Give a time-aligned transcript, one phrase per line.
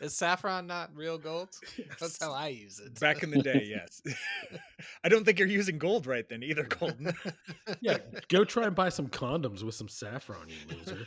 [0.00, 1.48] Is saffron not real gold?
[2.00, 2.98] That's how I use it.
[3.00, 4.02] Back in the day, yes.
[5.04, 7.14] I don't think you're using gold right then either, Colton.
[7.80, 7.98] Yeah,
[8.28, 11.06] go try and buy some condoms with some saffron, you loser.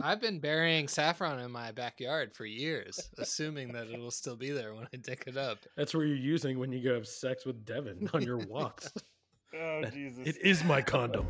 [0.00, 4.74] I've been burying saffron in my backyard for years, assuming that it'll still be there
[4.74, 5.58] when I dig it up.
[5.76, 8.92] That's what you're using when you go have sex with Devin on your walks.
[9.58, 10.26] Oh Jesus!
[10.26, 11.26] It is my condom.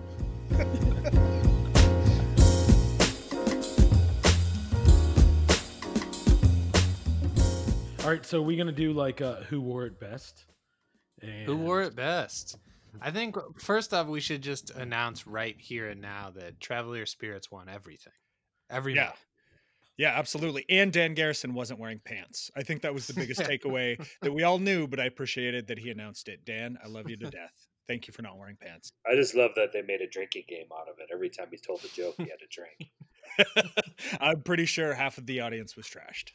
[8.07, 10.45] All right, so we're gonna do like uh, who wore it best.
[11.23, 12.57] And Who wore it best?
[13.01, 17.51] I think first off, we should just announce right here and now that Traveler Spirits
[17.51, 18.13] won everything.
[18.71, 19.01] Every Yeah.
[19.07, 19.17] medal.
[19.97, 20.65] Yeah, absolutely.
[20.69, 22.49] And Dan Garrison wasn't wearing pants.
[22.55, 25.79] I think that was the biggest takeaway that we all knew, but I appreciated that
[25.81, 26.45] he announced it.
[26.45, 27.67] Dan, I love you to death.
[27.89, 28.93] Thank you for not wearing pants.
[29.05, 31.09] I just love that they made a drinking game out of it.
[31.13, 32.47] Every time he told a joke, he had to
[33.67, 33.73] drink.
[34.21, 36.31] I'm pretty sure half of the audience was trashed.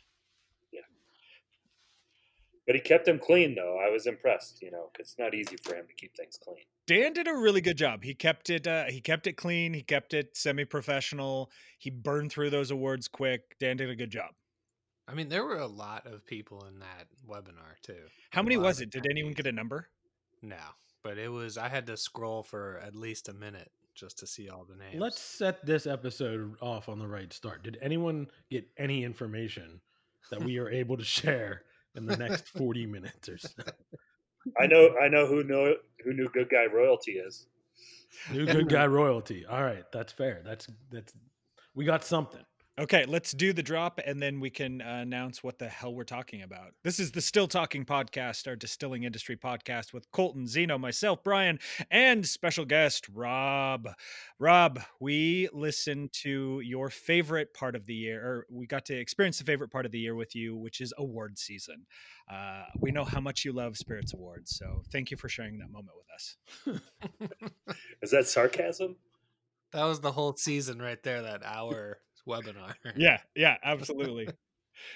[2.71, 3.77] But he kept them clean, though.
[3.85, 6.63] I was impressed, you know, 'cause it's not easy for him to keep things clean.
[6.87, 8.01] Dan did a really good job.
[8.05, 8.65] He kept it.
[8.65, 9.73] Uh, he kept it clean.
[9.73, 11.51] He kept it semi-professional.
[11.77, 13.57] He burned through those awards quick.
[13.59, 14.35] Dan did a good job.
[15.05, 18.07] I mean, there were a lot of people in that webinar too.
[18.29, 18.89] How A many was it?
[18.89, 19.35] Did anyone attendees.
[19.35, 19.89] get a number?
[20.41, 20.63] No,
[21.03, 21.57] but it was.
[21.57, 24.95] I had to scroll for at least a minute just to see all the names.
[25.01, 27.63] Let's set this episode off on the right start.
[27.63, 29.81] Did anyone get any information
[30.29, 33.49] that we are able to share in the next 40 minutes or so?
[34.59, 37.47] I know, I know who know who knew Good Guy Royalty is.
[38.31, 39.45] New good guy royalty.
[39.45, 40.41] All right, that's fair.
[40.45, 41.13] That's that's
[41.75, 42.43] we got something.
[42.81, 46.03] Okay, let's do the drop and then we can uh, announce what the hell we're
[46.03, 46.73] talking about.
[46.83, 51.59] This is the Still Talking Podcast, our distilling industry podcast with Colton, Zeno, myself, Brian,
[51.91, 53.87] and special guest Rob.
[54.39, 59.37] Rob, we listened to your favorite part of the year, or we got to experience
[59.37, 61.85] the favorite part of the year with you, which is award season.
[62.33, 65.69] Uh, we know how much you love Spirits Awards, so thank you for sharing that
[65.69, 67.75] moment with us.
[68.01, 68.95] Is that sarcasm?
[69.71, 71.21] that was the whole season right there.
[71.21, 72.73] That hour webinar.
[72.95, 74.27] yeah yeah absolutely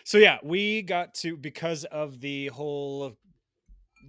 [0.04, 3.16] so yeah we got to because of the whole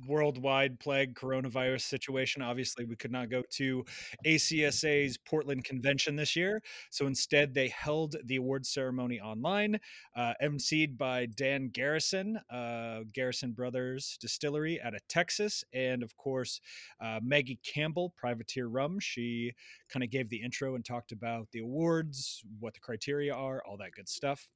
[0.07, 3.84] worldwide plague coronavirus situation obviously we could not go to
[4.27, 9.79] acsa's portland convention this year so instead they held the award ceremony online
[10.17, 16.61] uh, emceed by dan garrison uh, garrison brothers distillery out of texas and of course
[17.01, 19.53] uh, maggie campbell privateer rum she
[19.89, 23.77] kind of gave the intro and talked about the awards, what the criteria are, all
[23.77, 24.49] that good stuff.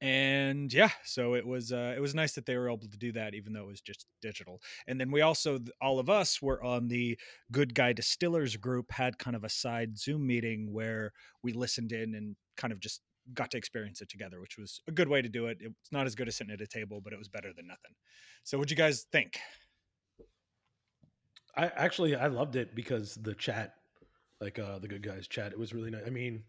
[0.00, 3.12] And yeah, so it was uh, it was nice that they were able to do
[3.12, 4.60] that, even though it was just digital.
[4.86, 7.18] And then we also, all of us, were on the
[7.52, 11.12] Good Guy Distillers group, had kind of a side Zoom meeting where
[11.42, 13.02] we listened in and kind of just
[13.34, 15.58] got to experience it together, which was a good way to do it.
[15.60, 17.92] It's not as good as sitting at a table, but it was better than nothing.
[18.44, 19.38] So, what'd you guys think?
[21.56, 23.74] I actually I loved it because the chat,
[24.40, 26.04] like uh the good guys chat, it was really nice.
[26.06, 26.44] I mean,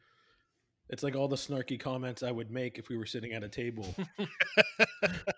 [0.91, 3.49] it's like all the snarky comments I would make if we were sitting at a
[3.49, 3.95] table,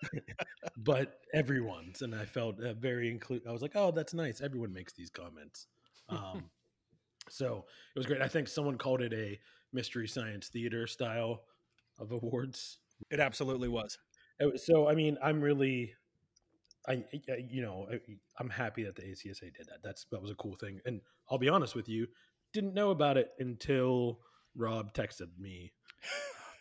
[0.76, 3.42] but everyone's, and I felt uh, very include.
[3.48, 4.40] I was like, oh, that's nice.
[4.40, 5.68] Everyone makes these comments.
[6.08, 6.44] Um,
[7.30, 8.20] so it was great.
[8.20, 9.38] I think someone called it a
[9.72, 11.44] mystery science theater style
[11.98, 12.78] of awards.
[13.10, 13.96] It absolutely was.
[14.56, 15.94] So I mean, I'm really,
[16.88, 17.04] I
[17.48, 17.88] you know,
[18.40, 19.84] I'm happy that the ACSA did that.
[19.84, 20.80] That's that was a cool thing.
[20.84, 21.00] And
[21.30, 22.08] I'll be honest with you,
[22.52, 24.18] didn't know about it until
[24.56, 25.72] Rob texted me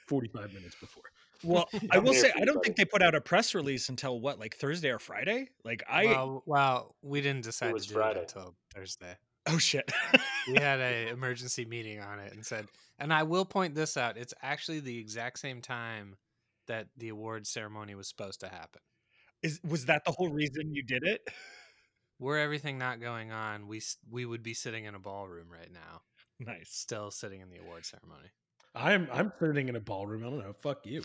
[0.07, 1.03] 45 minutes before.
[1.43, 4.39] Well, I will say I don't think they put out a press release until what,
[4.39, 5.49] like Thursday or Friday?
[5.63, 8.21] Like I well, well, we didn't decide was to do Friday.
[8.21, 9.15] it until Thursday.
[9.47, 9.91] oh shit.
[10.47, 12.67] We had a emergency meeting on it and said,
[12.99, 14.17] and I will point this out.
[14.17, 16.15] It's actually the exact same time
[16.67, 18.81] that the award ceremony was supposed to happen.
[19.41, 21.27] Is was that the whole reason you did it?
[22.19, 26.01] Were everything not going on, we we would be sitting in a ballroom right now,
[26.39, 26.69] Nice.
[26.69, 28.29] still sitting in the award ceremony.
[28.75, 30.23] I'm I'm sitting in a ballroom.
[30.25, 30.53] I don't know.
[30.53, 31.03] Fuck you.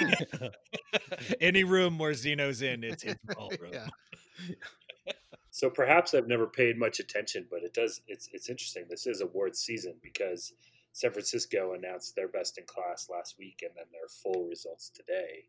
[1.40, 3.72] Any room where Zeno's in, it's his ballroom.
[3.72, 3.86] yeah.
[5.50, 8.00] So perhaps I've never paid much attention, but it does.
[8.08, 8.86] It's it's interesting.
[8.90, 10.52] This is awards season because
[10.92, 15.46] San Francisco announced their best in class last week, and then their full results today.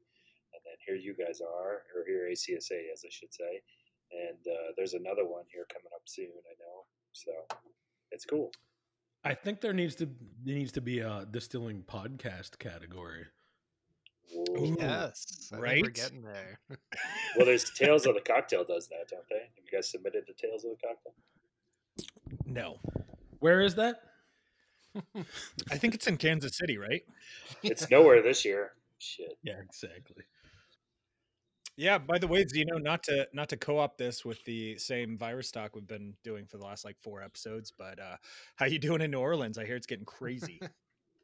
[0.53, 3.61] And then here you guys are, or here ACSA, as I should say.
[4.11, 6.29] And uh, there's another one here coming up soon.
[6.29, 6.85] I know.
[7.13, 7.31] So
[8.11, 8.51] it's cool.
[9.27, 10.09] I think there needs to
[10.45, 13.25] there needs to be a distilling podcast category.
[14.31, 14.45] Whoa.
[14.57, 14.75] Ooh.
[14.79, 15.49] Yes.
[15.51, 15.93] I think we're right?
[15.93, 16.59] getting there.
[17.35, 19.35] Well, there's Tales of the Cocktail does that, don't they?
[19.35, 21.13] Have you guys submitted the Tales of the Cocktail?
[22.45, 22.79] No.
[23.39, 24.01] Where is that?
[25.71, 27.03] I think it's in Kansas City, right?
[27.61, 28.71] It's nowhere this year.
[28.97, 29.37] Shit.
[29.43, 30.23] Yeah, exactly.
[31.77, 31.99] Yeah.
[31.99, 35.75] By the way, Zeno, not to not to co-op this with the same virus talk
[35.75, 38.17] we've been doing for the last like four episodes, but uh
[38.55, 39.57] how you doing in New Orleans?
[39.59, 40.59] I hear it's getting crazy.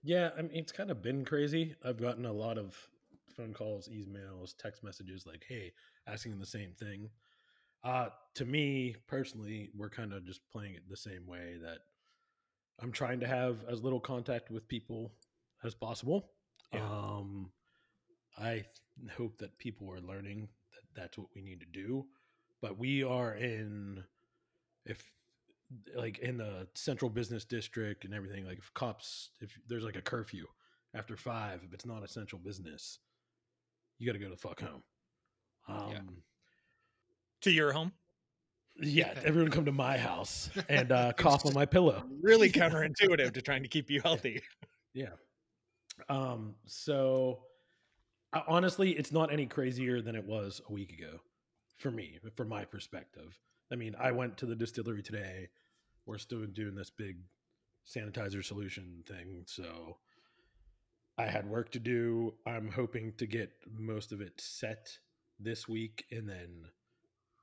[0.06, 1.76] Yeah, I mean it's kind of been crazy.
[1.84, 2.78] I've gotten a lot of
[3.38, 5.72] phone calls, emails, text messages like, "Hey,
[6.08, 7.10] asking the same thing."
[7.84, 11.80] Uh to me personally, we're kind of just playing it the same way that
[12.82, 15.14] I'm trying to have as little contact with people
[15.64, 16.32] as possible.
[16.74, 16.82] Yeah.
[16.86, 17.52] Um
[18.38, 18.66] I
[19.18, 22.06] hope that people are learning that that's what we need to do,
[22.62, 24.04] but we are in
[24.86, 25.04] if
[25.96, 30.02] like in the central business district and everything like if cops if there's like a
[30.02, 30.46] curfew
[30.94, 33.00] after five if it's not essential business
[33.98, 34.84] you got to go to the fuck home
[35.68, 36.00] um Yeah.
[37.42, 37.92] to your home?
[38.76, 43.42] yeah, everyone come to my house and uh cough on my pillow Really counterintuitive to
[43.42, 44.42] trying to keep you healthy.
[44.94, 45.14] yeah
[46.10, 47.40] um so
[48.48, 51.20] honestly it's not any crazier than it was a week ago
[51.78, 53.38] for me from my perspective
[53.72, 55.48] i mean i went to the distillery today
[56.06, 57.18] we're still doing this big
[57.86, 59.98] sanitizer solution thing so
[61.18, 64.88] i had work to do i'm hoping to get most of it set
[65.40, 66.66] this week and then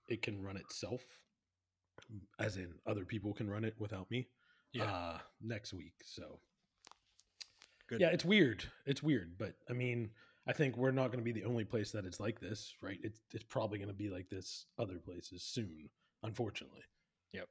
[0.09, 1.03] it can run itself
[2.39, 4.29] as in other people can run it without me
[4.73, 4.85] Yeah.
[4.85, 6.41] uh next week so
[7.89, 8.01] Good.
[8.01, 10.11] yeah it's weird it's weird but i mean
[10.47, 12.99] i think we're not going to be the only place that it's like this right
[13.03, 15.89] it's, it's probably going to be like this other places soon
[16.23, 16.83] unfortunately
[17.33, 17.49] Yep.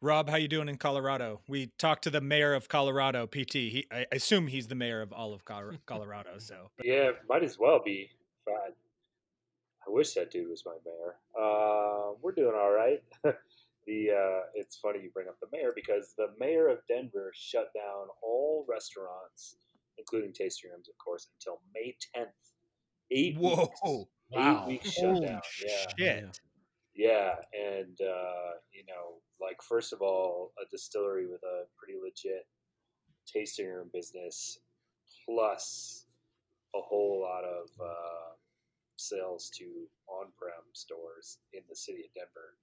[0.00, 1.40] Rob, how you doing in Colorado?
[1.48, 3.52] We talked to the mayor of Colorado, PT.
[3.54, 5.44] He, I I assume he's the mayor of all of
[5.86, 6.38] Colorado.
[6.38, 8.10] So Yeah, might as well be.
[8.46, 8.72] God,
[9.86, 11.16] I wish that dude was my mayor.
[11.38, 13.02] Uh, we're doing all right.
[13.86, 17.70] the uh, it's funny you bring up the mayor because the mayor of Denver shut
[17.74, 19.56] down all restaurants,
[19.98, 22.28] including tasting rooms, of course, until May tenth.
[23.10, 23.56] Eight Whoa.
[23.56, 23.80] weeks.
[24.30, 24.64] Wow.
[24.64, 25.40] Eight weeks Holy shutdown.
[25.64, 25.86] Yeah.
[25.98, 26.40] shit.
[26.94, 32.46] Yeah, and uh, you know, like first of all, a distillery with a pretty legit
[33.24, 34.58] tasting room business,
[35.24, 36.06] plus
[36.74, 38.34] a whole lot of uh,
[38.96, 39.64] sales to
[40.08, 42.56] on-prem stores in the city of Denver.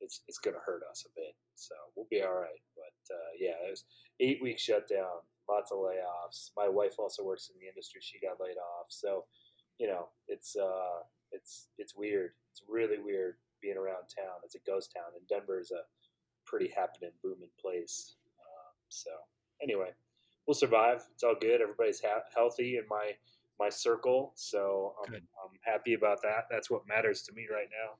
[0.00, 2.62] It's it's going to hurt us a bit, so we'll be all right.
[2.76, 3.84] But uh, yeah, it was
[4.20, 6.50] eight week shutdown, lots of layoffs.
[6.56, 8.86] My wife also works in the industry; she got laid off.
[8.88, 9.24] So,
[9.78, 11.02] you know, it's uh,
[11.32, 12.32] it's it's weird.
[12.52, 14.40] It's really weird being around town.
[14.44, 15.82] It's a ghost town, and Denver is a
[16.46, 18.16] pretty happening, booming place.
[18.40, 19.10] Um, so
[19.62, 19.90] anyway,
[20.46, 21.04] we'll survive.
[21.12, 21.60] It's all good.
[21.60, 23.12] Everybody's ha- healthy in my
[23.60, 25.22] my circle, so I'm, Good.
[25.44, 26.44] I'm happy about that.
[26.48, 27.96] That's what matters to me right now.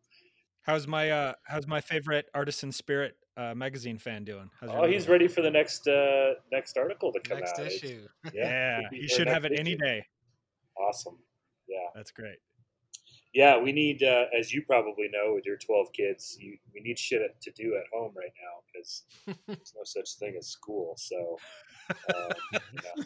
[0.62, 4.50] How's my uh how's my favorite Artisan Spirit uh, magazine fan doing?
[4.60, 7.66] How's your Oh, he's ready for the next uh, next article to come Next out.
[7.66, 8.06] It's- issue.
[8.34, 10.04] Yeah, could be- he should have it next any day.
[10.76, 11.18] Awesome.
[11.68, 11.88] Yeah.
[11.94, 12.38] That's great.
[13.34, 16.98] Yeah, we need, uh, as you probably know, with your twelve kids, you, we need
[16.98, 19.02] shit to do at home right now because
[19.46, 20.94] there's no such thing as school.
[20.96, 21.36] So,
[22.14, 23.04] um, yeah.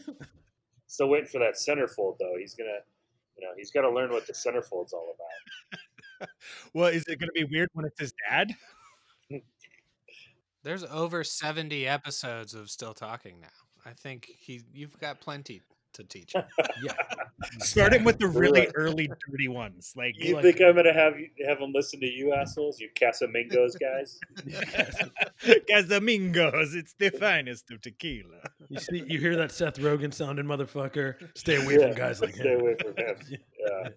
[0.87, 2.37] still waiting for that centerfold though.
[2.38, 2.79] He's gonna,
[3.37, 6.29] you know, he's got to learn what the centerfold's all about.
[6.73, 8.55] Well, is it going to be weird when it's his dad?
[10.62, 13.49] There's over 70 episodes of Still Talking now.
[13.85, 15.61] I think he you've got plenty
[15.94, 16.44] to teach him.
[16.82, 16.93] yeah
[17.59, 21.29] Starting with the really early dirty ones, like You like- think I'm gonna have you
[21.46, 24.19] have him listen to you assholes, you Casamigos guys?
[25.69, 26.75] Casamigos.
[26.75, 28.39] It's the finest of tequila.
[28.69, 32.34] you see you hear that seth rogen sounding motherfucker stay away Yeah, from guys like
[32.34, 33.17] stay him Stay away from him.
[33.58, 33.89] Yeah.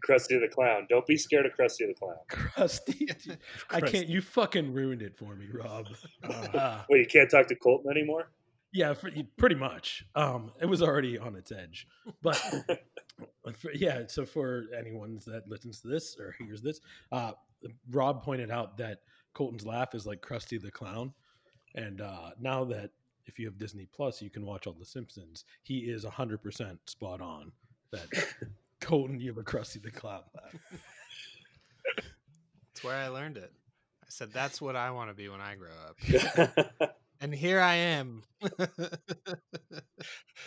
[0.00, 0.86] And Krusty the Clown.
[0.88, 2.16] Don't be scared of Krusty the Clown.
[2.28, 3.08] crusty
[3.70, 5.86] i can't you fucking ruined it for me rob
[6.24, 8.30] uh, Wait, you can't talk to Colton anymore?
[8.72, 10.04] Yeah, for, pretty much.
[10.14, 11.88] Um, it was already on its edge,
[12.22, 12.36] but
[13.58, 14.02] for, yeah.
[14.06, 16.80] So for anyone that listens to this or hears this,
[17.10, 17.32] uh,
[17.90, 19.00] Rob pointed out that
[19.34, 21.12] Colton's laugh is like Krusty the Clown,
[21.74, 22.90] and uh, now that
[23.26, 25.44] if you have Disney Plus, you can watch all the Simpsons.
[25.62, 27.50] He is hundred percent spot on.
[27.90, 28.06] That
[28.80, 30.54] Colton, you have a Krusty the Clown laugh.
[31.96, 33.52] That's where I learned it.
[34.02, 35.96] I said that's what I want to be when I grow up.
[37.20, 38.22] And here I am.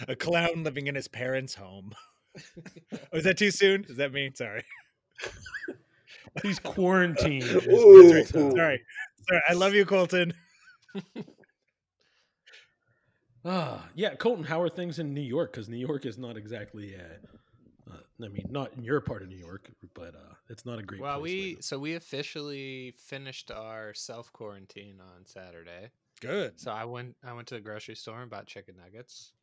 [0.08, 1.94] A clown living in his parents' home.
[2.92, 3.86] oh, is that too soon?
[3.88, 4.32] Is that me?
[4.34, 4.64] Sorry.
[6.42, 7.44] He's quarantined.
[7.44, 8.12] Ooh.
[8.12, 8.56] Krusty the Clown.
[8.56, 8.82] Sorry.
[9.30, 9.42] Sorry.
[9.48, 10.34] I love you, Colton.
[13.46, 14.46] Ah, yeah, Colton.
[14.46, 15.52] How are things in New York?
[15.52, 16.96] Because New York is not exactly.
[16.96, 17.38] Uh, uh,
[18.24, 21.02] I mean, not in your part of New York, but uh, it's not a great.
[21.02, 25.90] well, place we so we officially finished our self quarantine on Saturday.
[26.22, 26.60] Good.
[26.60, 29.34] So I went I went to the grocery store and bought chicken nuggets.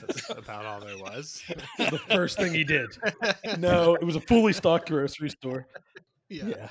[0.00, 1.42] That's about all there was.
[1.78, 2.90] the first thing he did.
[3.58, 5.66] No, it was a fully stocked grocery store.
[6.28, 6.46] yeah.
[6.48, 6.68] Yeah.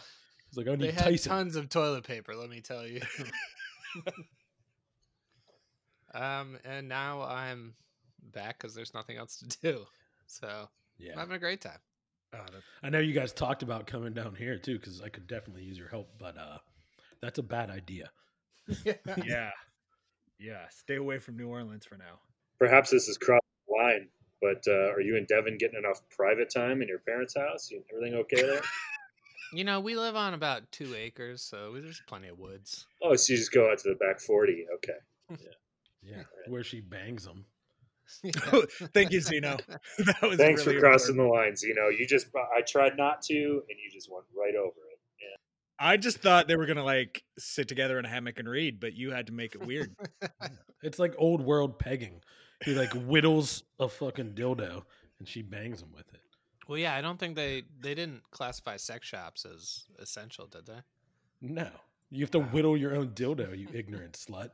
[0.49, 1.29] He's like, I They need had Tyson.
[1.31, 3.01] tons of toilet paper, let me tell you.
[6.13, 7.73] um, and now I'm
[8.33, 9.85] back because there's nothing else to do.
[10.27, 11.19] So I'm Yeah.
[11.19, 11.79] having a great time.
[12.31, 12.51] That-
[12.83, 15.77] I know you guys talked about coming down here too, because I could definitely use
[15.77, 16.57] your help, but uh
[17.21, 18.11] that's a bad idea.
[19.25, 19.49] yeah,
[20.39, 20.67] yeah.
[20.69, 22.19] Stay away from New Orleans for now.
[22.59, 24.09] Perhaps this is crossing the line,
[24.41, 27.71] but uh, are you and Devin getting enough private time in your parents' house?
[27.71, 28.61] You, everything okay there?
[29.53, 32.85] You know, we live on about two acres, so there's plenty of woods.
[33.01, 34.65] oh, so you just go out to the back 40.
[34.75, 35.39] Okay.
[36.03, 36.23] Yeah.
[36.47, 37.45] Where she bangs them.
[38.93, 39.57] Thank you, Zeno.
[39.99, 41.35] That was Thanks really for crossing important.
[41.35, 41.63] the lines.
[41.63, 44.99] You know, you just, I tried not to, and you just went right over it.
[45.19, 45.35] Yeah.
[45.79, 48.93] I just thought they were gonna like sit together in a hammock and read, but
[48.93, 49.95] you had to make it weird.
[50.83, 52.21] It's like old world pegging.
[52.63, 54.83] He like whittles a fucking dildo
[55.19, 56.21] and she bangs him with it.
[56.67, 60.79] well, yeah, I don't think they they didn't classify sex shops as essential, did they?
[61.41, 61.69] No.
[62.09, 64.49] You have to whittle your own dildo, you ignorant slut.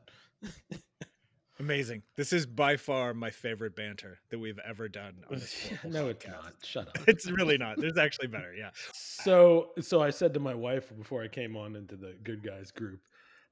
[1.60, 2.02] Amazing.
[2.16, 5.70] This is by far my favorite banter that we've ever done on this.
[5.84, 6.54] no, it's not.
[6.64, 6.98] Shut up.
[7.08, 7.78] It's really not.
[7.80, 8.54] There's actually better.
[8.58, 8.72] Yeah.
[8.94, 12.72] So so I said to my wife before I came on into the good guys
[12.72, 13.02] group,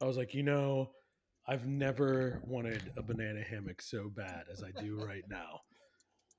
[0.01, 0.89] I was like, you know,
[1.47, 5.61] I've never wanted a banana hammock so bad as I do right now.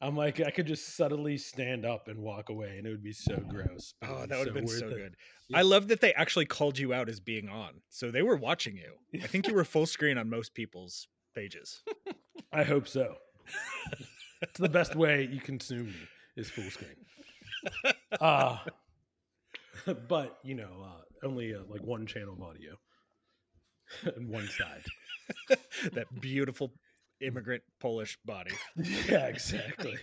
[0.01, 3.13] I'm like, I could just subtly stand up and walk away, and it would be
[3.13, 3.95] so gross.
[4.03, 4.97] Oh, that would have been so it.
[4.97, 5.17] good.
[5.49, 5.59] Yeah.
[5.59, 7.83] I love that they actually called you out as being on.
[7.89, 8.95] So they were watching you.
[9.23, 11.83] I think you were full screen on most people's pages.
[12.53, 13.17] I hope so.
[14.43, 16.97] it's the best way you consume me is full screen.
[18.21, 18.59] Uh,
[20.09, 22.75] but you know, uh, only uh, like one channel of audio
[24.17, 24.85] and one side.
[25.93, 26.73] that beautiful
[27.21, 28.53] immigrant Polish body.
[28.77, 29.97] Yeah, exactly.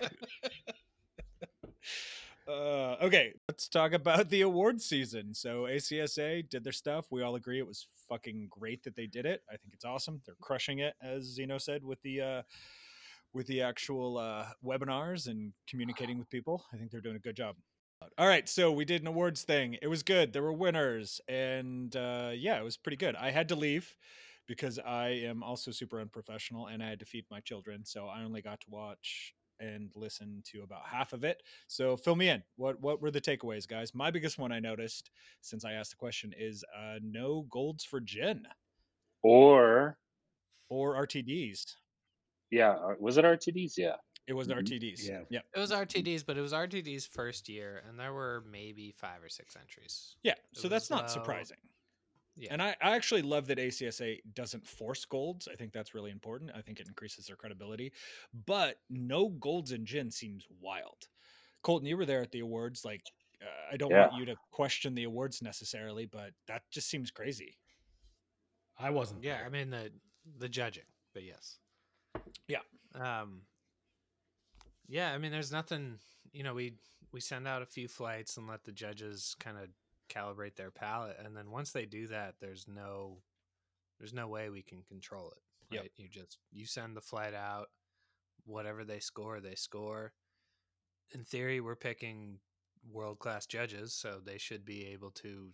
[2.49, 5.35] Uh, okay, let's talk about the award season.
[5.35, 7.05] So ACSA did their stuff.
[7.11, 9.43] We all agree it was fucking great that they did it.
[9.47, 10.21] I think it's awesome.
[10.25, 12.41] They're crushing it, as Zeno said, with the uh,
[13.33, 16.65] with the actual uh, webinars and communicating with people.
[16.73, 17.55] I think they're doing a good job.
[18.17, 19.77] All right, so we did an awards thing.
[19.81, 20.33] It was good.
[20.33, 23.15] There were winners, and uh, yeah, it was pretty good.
[23.15, 23.95] I had to leave
[24.47, 28.23] because I am also super unprofessional, and I had to feed my children, so I
[28.23, 31.43] only got to watch and listen to about half of it.
[31.67, 32.43] So fill me in.
[32.55, 33.93] What what were the takeaways, guys?
[33.93, 35.11] My biggest one I noticed
[35.41, 38.47] since I asked the question is uh, no golds for gin
[39.23, 39.97] Or
[40.69, 41.75] or RTDs.
[42.51, 43.77] yeah, uh, was it RTDs?
[43.77, 43.95] Yeah.
[44.27, 44.57] It was Mhm.
[44.57, 45.07] RTDs.
[45.07, 45.23] Yeah.
[45.31, 45.41] Yeah.
[45.55, 49.29] It was RTD's, but it was RTD's first year, and there were maybe five or
[49.29, 50.15] six entries.
[50.21, 50.33] Yeah.
[50.33, 51.13] It So that's was not low.
[51.13, 51.57] surprising.
[52.39, 52.53] Yeah.
[52.53, 55.49] And I, I actually love that ACSA doesn't force golds.
[55.51, 56.51] I think that's really important.
[56.55, 57.91] I think it increases their credibility.
[58.45, 61.09] But no golds in gin seems wild.
[61.63, 62.85] Colton, you were there at the awards.
[62.85, 63.01] Like,
[63.41, 67.57] uh, I don't want you to question the awards necessarily, but that just seems crazy.
[68.77, 69.21] I wasn't.
[69.21, 69.45] Yeah, there.
[69.45, 69.91] I mean the
[70.37, 71.57] the judging, but yes.
[72.47, 72.59] Yeah.
[72.95, 73.41] Um
[74.87, 75.99] Yeah, I mean there's nothing,
[76.31, 76.75] you know, we
[77.11, 79.67] we send out a few flights and let the judges kind of
[80.09, 83.19] calibrate their palate and then once they do that there's no
[83.99, 85.73] there's no way we can control it.
[85.75, 85.81] Yep.
[85.81, 85.91] Right?
[85.97, 87.67] You just you send the flight out
[88.45, 90.13] whatever they score, they score.
[91.13, 92.39] In theory, we're picking
[92.91, 95.49] world-class judges, so they should be able to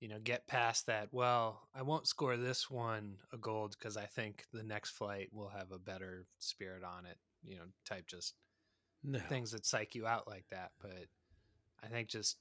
[0.00, 1.08] you know, get past that.
[1.12, 5.50] Well, I won't score this one a gold because I think the next flight will
[5.50, 7.18] have a better spirit on it.
[7.44, 8.34] You know, type just
[9.04, 9.20] no.
[9.20, 10.72] things that psych you out like that.
[10.80, 11.06] But
[11.84, 12.36] I think just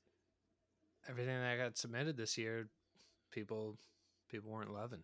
[1.09, 2.67] everything that got submitted this year,
[3.31, 3.77] people
[4.29, 5.03] people weren't loving.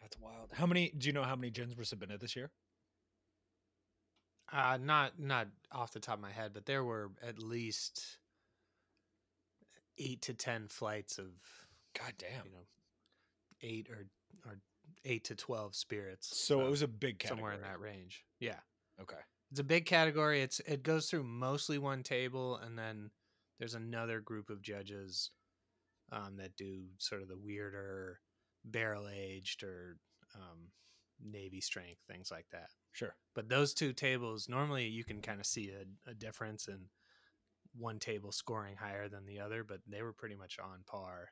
[0.00, 0.50] That's wild.
[0.52, 2.50] How many do you know how many gins were submitted this year?
[4.52, 8.18] Uh, not not off the top of my head, but there were at least
[9.98, 11.26] eight to ten flights of
[11.96, 12.46] God damn.
[12.46, 12.66] you know
[13.62, 14.06] eight or
[14.46, 14.58] or
[15.04, 16.36] eight to twelve spirits.
[16.36, 17.38] So it um, was a big category.
[17.38, 18.24] somewhere in that range.
[18.40, 18.58] Yeah.
[19.00, 19.16] Okay.
[19.50, 20.42] It's a big category.
[20.42, 23.10] It's it goes through mostly one table, and then
[23.60, 25.30] there's another group of judges
[26.10, 28.18] um, that do sort of the weirder
[28.64, 29.96] barrel aged or
[30.34, 30.70] um,
[31.22, 32.70] navy strength things like that.
[32.92, 33.14] Sure.
[33.34, 36.86] But those two tables normally you can kind of see a, a difference in
[37.76, 41.28] one table scoring higher than the other, but they were pretty much on par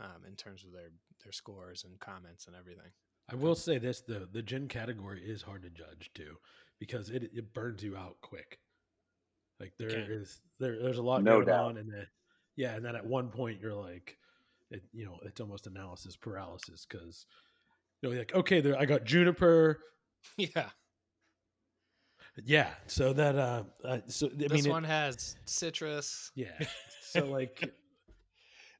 [0.00, 0.90] um, in terms of their
[1.22, 2.90] their scores and comments and everything.
[3.30, 6.36] I will say this: the the gin category is hard to judge too,
[6.80, 8.58] because it it burns you out quick.
[9.62, 10.10] Like there can.
[10.10, 11.64] is there there's a lot No going doubt.
[11.70, 12.06] on, and then
[12.56, 14.18] yeah, and then at one point you're like,
[14.70, 17.24] it, you know, it's almost analysis paralysis because
[18.02, 19.78] you know, like okay, there I got juniper,
[20.36, 20.68] yeah.
[22.44, 22.70] yeah.
[22.86, 26.30] So that uh, uh so I this mean, it- one has citrus.
[26.34, 26.58] yeah.
[27.12, 27.62] So like,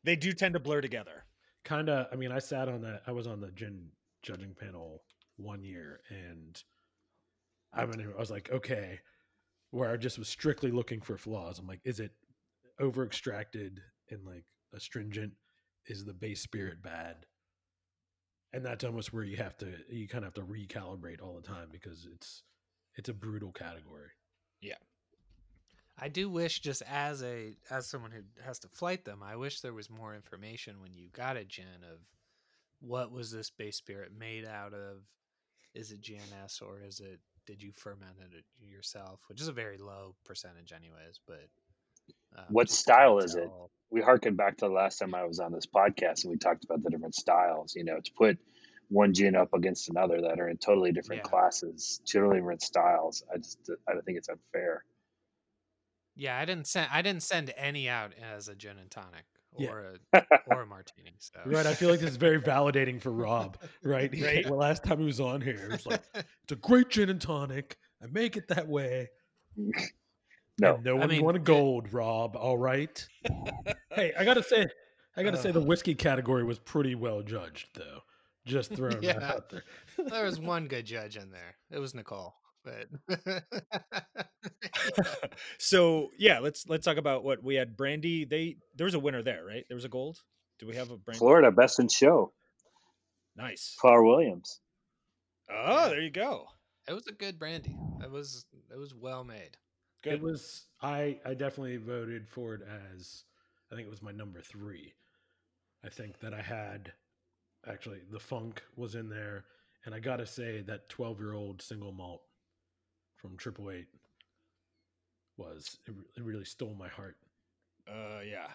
[0.05, 1.25] They do tend to blur together.
[1.65, 2.07] kind of.
[2.11, 3.03] I mean, I sat on that.
[3.07, 3.89] I was on the gin
[4.23, 5.03] judging panel
[5.37, 6.61] one year, and
[7.75, 9.01] I mean, I was like, okay,
[9.73, 11.59] where I just was strictly looking for flaws.
[11.59, 12.13] I'm like, is it
[12.79, 15.33] over extracted and like astringent?
[15.87, 17.27] Is the base spirit bad?
[18.53, 21.49] And that's almost where you have to you kind of have to recalibrate all the
[21.49, 22.45] time because it's
[22.97, 24.11] it's a brutal category.
[24.61, 24.77] Yeah.
[25.99, 29.61] I do wish, just as a as someone who has to flight them, I wish
[29.61, 31.99] there was more information when you got a gin of
[32.81, 34.99] what was this base spirit made out of.
[35.75, 37.21] Is it GNS or is it?
[37.47, 39.21] Did you ferment it yourself?
[39.29, 41.21] Which is a very low percentage, anyways.
[41.27, 41.49] But
[42.37, 43.49] um, What just to kinda style is it?
[43.91, 46.65] We harken back to the last time I was on this podcast and we talked
[46.65, 47.75] about the different styles.
[47.75, 48.39] You know, to put
[48.89, 51.29] one gin up against another that are in totally different Yeah.
[51.29, 53.23] classes, totally different styles.
[53.33, 53.59] I just
[53.89, 54.85] I don't think it's unfair.
[56.15, 56.91] Yeah, I didn't send.
[56.93, 59.25] I didn't send any out as a gin and tonic
[59.59, 59.71] Yeah.
[59.71, 61.13] or a or a martini.
[61.19, 61.67] So Right.
[61.67, 64.13] I feel like this is very validating for Rob, right?
[64.13, 64.45] He Right.
[64.51, 67.21] Well, last time he was on here, it was like, it's a great gin and
[67.21, 67.77] tonic.
[68.03, 69.09] I make it that way.
[70.59, 70.75] No.
[70.77, 72.37] And no I one mean, wanted it- gold, Rob.
[72.37, 73.07] All right.
[73.95, 74.67] hey, I gotta say,
[75.17, 78.01] I gotta say, the whiskey category was pretty well judged, though.
[78.45, 79.63] Just throwing that out there.
[80.09, 81.55] there was one good judge in there.
[81.71, 82.87] It was Nicole, but
[85.59, 87.77] so yeah, let's let's talk about what we had.
[87.77, 89.65] Brandy, they there was a winner there, right?
[89.69, 90.19] There was a gold.
[90.59, 91.19] Do we have a brandy?
[91.19, 92.33] Florida best in show.
[93.37, 93.77] Nice.
[93.81, 94.61] Flower Williams.
[95.51, 96.47] Oh, there you go.
[96.89, 97.77] it was a good brandy.
[98.03, 99.57] It was it was well made.
[100.03, 100.15] Good.
[100.15, 100.67] It was.
[100.81, 102.63] I I definitely voted for it
[102.95, 103.25] as.
[103.71, 104.93] I think it was my number three.
[105.85, 106.93] I think that I had,
[107.67, 109.45] actually, the funk was in there,
[109.87, 112.23] and I gotta say that twelve year old single malt
[113.23, 113.87] from Triple Eight
[115.39, 117.17] was it, re- it really stole my heart.
[117.89, 118.49] Uh, yeah.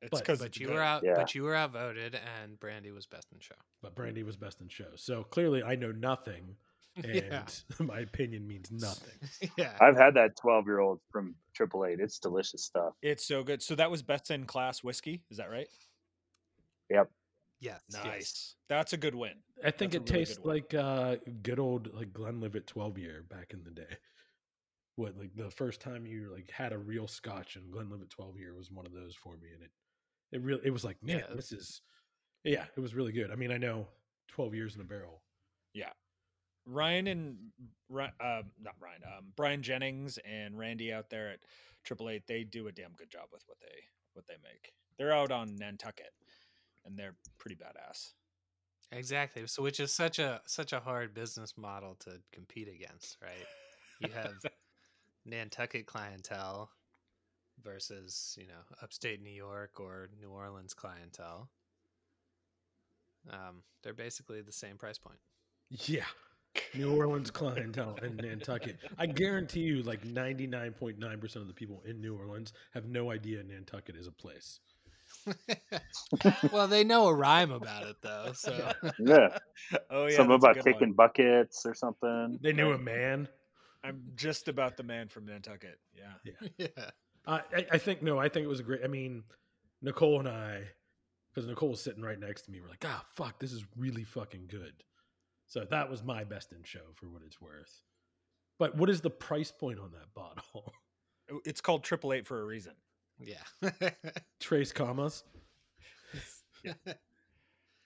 [0.00, 1.02] It's But- because But you were out.
[1.04, 1.14] Yeah.
[1.16, 3.54] But you were outvoted, and brandy was best in show.
[3.82, 4.88] But Brandy was best in show.
[4.96, 6.56] So clearly, I know nothing,
[6.96, 7.44] and Yeah.
[7.80, 9.50] my opinion means nothing.
[9.58, 9.76] yeah.
[9.80, 12.00] I've had that 12 year old from Triple Eight.
[12.00, 12.94] It's delicious stuff.
[13.02, 13.62] It's so good.
[13.62, 15.22] So that was best in class whiskey.
[15.30, 15.68] Is that right?
[17.64, 17.80] Yes.
[17.90, 18.04] Nice.
[18.04, 18.54] Yes.
[18.68, 19.32] That's a good win.
[19.64, 23.24] I think That's it really tastes good like uh, good old like Glenlivet twelve year
[23.30, 23.96] back in the day.
[24.96, 28.54] What like the first time you like had a real Scotch and Glenlivet twelve year
[28.54, 29.70] was one of those for me, and it
[30.32, 31.34] it really it was like man, Yeah.
[31.34, 31.80] this is
[32.44, 33.30] yeah, it was really good.
[33.30, 33.88] I mean, I know
[34.28, 35.22] twelve years in a barrel.
[35.72, 35.90] Yeah.
[36.66, 37.36] Ryan and
[37.88, 41.40] Ri- uh, not Ryan, um, Brian Jennings and Randy out there at
[41.84, 43.74] Triple Eight, they do a damn good job with what they
[44.12, 44.72] what they make.
[44.96, 46.12] They're out on Nantucket,
[46.84, 48.12] and they're pretty badass.
[48.92, 49.46] Exactly.
[49.46, 53.46] So, which is such a such a hard business model to compete against, right?
[54.00, 54.34] You have
[55.26, 56.70] Nantucket clientele
[57.62, 61.48] versus you know upstate New York or New Orleans clientele.
[63.30, 65.18] Um, they're basically the same price point.
[65.70, 66.04] Yeah.
[66.74, 68.78] New Orleans clientele in Nantucket.
[68.98, 72.52] I guarantee you, like ninety nine point nine percent of the people in New Orleans
[72.74, 74.60] have no idea Nantucket is a place.
[76.52, 79.38] well, they know a rhyme about it though, so Yeah.
[79.90, 80.92] oh yeah, Something about kicking one.
[80.92, 82.38] buckets or something.
[82.42, 83.28] They knew a man.
[83.82, 85.78] I'm just about the man from Nantucket.
[85.94, 86.32] Yeah.
[86.58, 86.66] yeah.
[87.26, 88.18] Uh, I, I think no.
[88.18, 88.82] I think it was a great.
[88.84, 89.22] I mean,
[89.80, 90.60] Nicole and I,
[91.32, 94.04] because Nicole was sitting right next to me, we're like, ah, fuck, this is really
[94.04, 94.74] fucking good.
[95.46, 97.80] So that was my best in show for what it's worth.
[98.58, 100.74] But what is the price point on that bottle?
[101.32, 102.74] Oh, It's called Triple Eight for a reason.
[103.18, 103.70] Yeah.
[104.40, 105.24] Trace commas.
[106.64, 106.72] Yeah,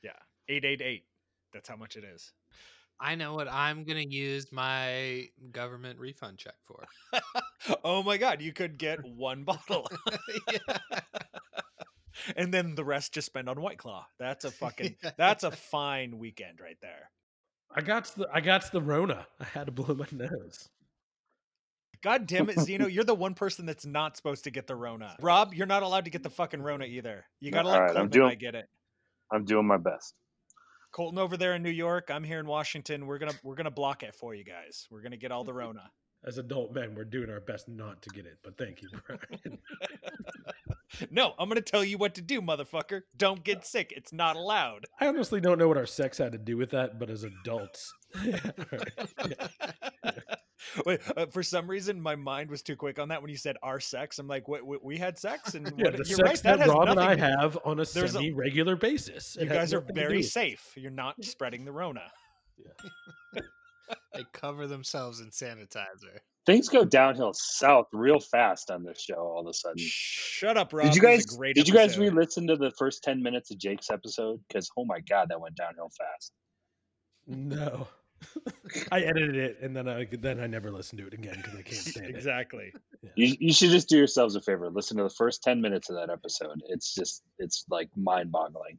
[0.03, 0.11] yeah.
[0.49, 1.05] eight eight eight.
[1.53, 2.33] That's how much it is.
[3.01, 6.85] I know what I'm gonna use my government refund check for.
[7.85, 9.89] oh my god, you could get one bottle,
[10.53, 11.01] yeah.
[12.37, 14.07] and then the rest just spend on White Claw.
[14.19, 14.97] That's a fucking.
[15.03, 15.11] Yeah.
[15.17, 17.11] That's a fine weekend right there.
[17.75, 19.27] I got the I got the Rona.
[19.41, 20.69] I had to blow my nose.
[22.03, 22.87] God damn it, Zeno!
[22.87, 25.17] You're the one person that's not supposed to get the Rona.
[25.21, 27.25] Rob, you're not allowed to get the fucking Rona either.
[27.41, 28.67] You gotta let right, I'm Colton doing- I get it.
[29.33, 30.15] I'm doing my best.
[30.93, 32.11] Colton over there in New York.
[32.11, 33.07] I'm here in Washington.
[33.07, 34.87] We're gonna we're gonna block it for you guys.
[34.91, 35.91] We're gonna get all the Rona.
[36.25, 39.59] As adult men, we're doing our best not to get it, but thank you, Brian.
[41.13, 43.03] no, I'm gonna tell you what to do, motherfucker.
[43.17, 43.93] Don't get sick.
[43.97, 44.87] It's not allowed.
[45.01, 47.93] I honestly don't know what our sex had to do with that, but as adults,
[48.25, 50.15] Yeah, right.
[50.87, 53.57] Wait, uh, for some reason, my mind was too quick on that when you said
[53.63, 54.19] our sex.
[54.19, 56.43] I'm like, what, we had sex, and Yeah, what, the you're sex right.
[56.43, 59.37] That that has Rob and I have on a There's semi-regular basis.
[59.37, 60.73] It You guys are nothing to do very safe.
[60.77, 62.11] You're not spreading the Rona.
[64.15, 66.19] they cover themselves in sanitizer.
[66.45, 69.17] Things go downhill south real fast on this show.
[69.17, 70.87] All of a sudden, Shut up, Rob.
[70.87, 71.25] did you guys?
[71.33, 72.01] a great Did you guys episode.
[72.01, 74.41] re-listen to the first ten minutes of Jake's episode?
[74.49, 76.33] Because oh my god, that went downhill fast.
[77.27, 77.87] No.
[78.93, 81.63] I edited it and then I then I never listened to it again because I
[81.63, 82.17] can't stand it.
[82.17, 82.73] exactly.
[83.15, 84.69] You, you should just do yourselves a favor.
[84.71, 86.61] Listen to the first ten minutes of that episode.
[86.69, 88.79] It's just it's like mind-boggling.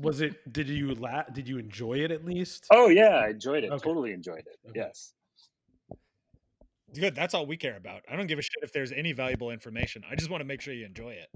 [0.00, 0.52] Was it?
[0.52, 2.66] Did you la- Did you enjoy it at least?
[2.70, 3.70] Oh yeah, I enjoyed it.
[3.72, 3.84] Okay.
[3.84, 4.58] Totally enjoyed it.
[4.70, 4.78] Okay.
[4.80, 5.12] Yes.
[6.94, 7.14] Good.
[7.14, 8.02] That's all we care about.
[8.10, 10.02] I don't give a shit if there's any valuable information.
[10.10, 11.28] I just want to make sure you enjoy it.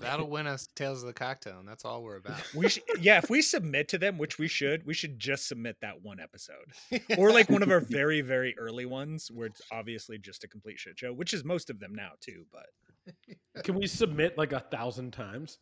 [0.00, 2.42] That'll win us Tales of the Cocktail, and that's all we're about.
[2.54, 5.76] We should, yeah, if we submit to them, which we should, we should just submit
[5.80, 6.72] that one episode,
[7.18, 10.78] or like one of our very, very early ones where it's obviously just a complete
[10.78, 12.44] shit show, which is most of them now too.
[12.52, 15.58] But Can we submit like a thousand times?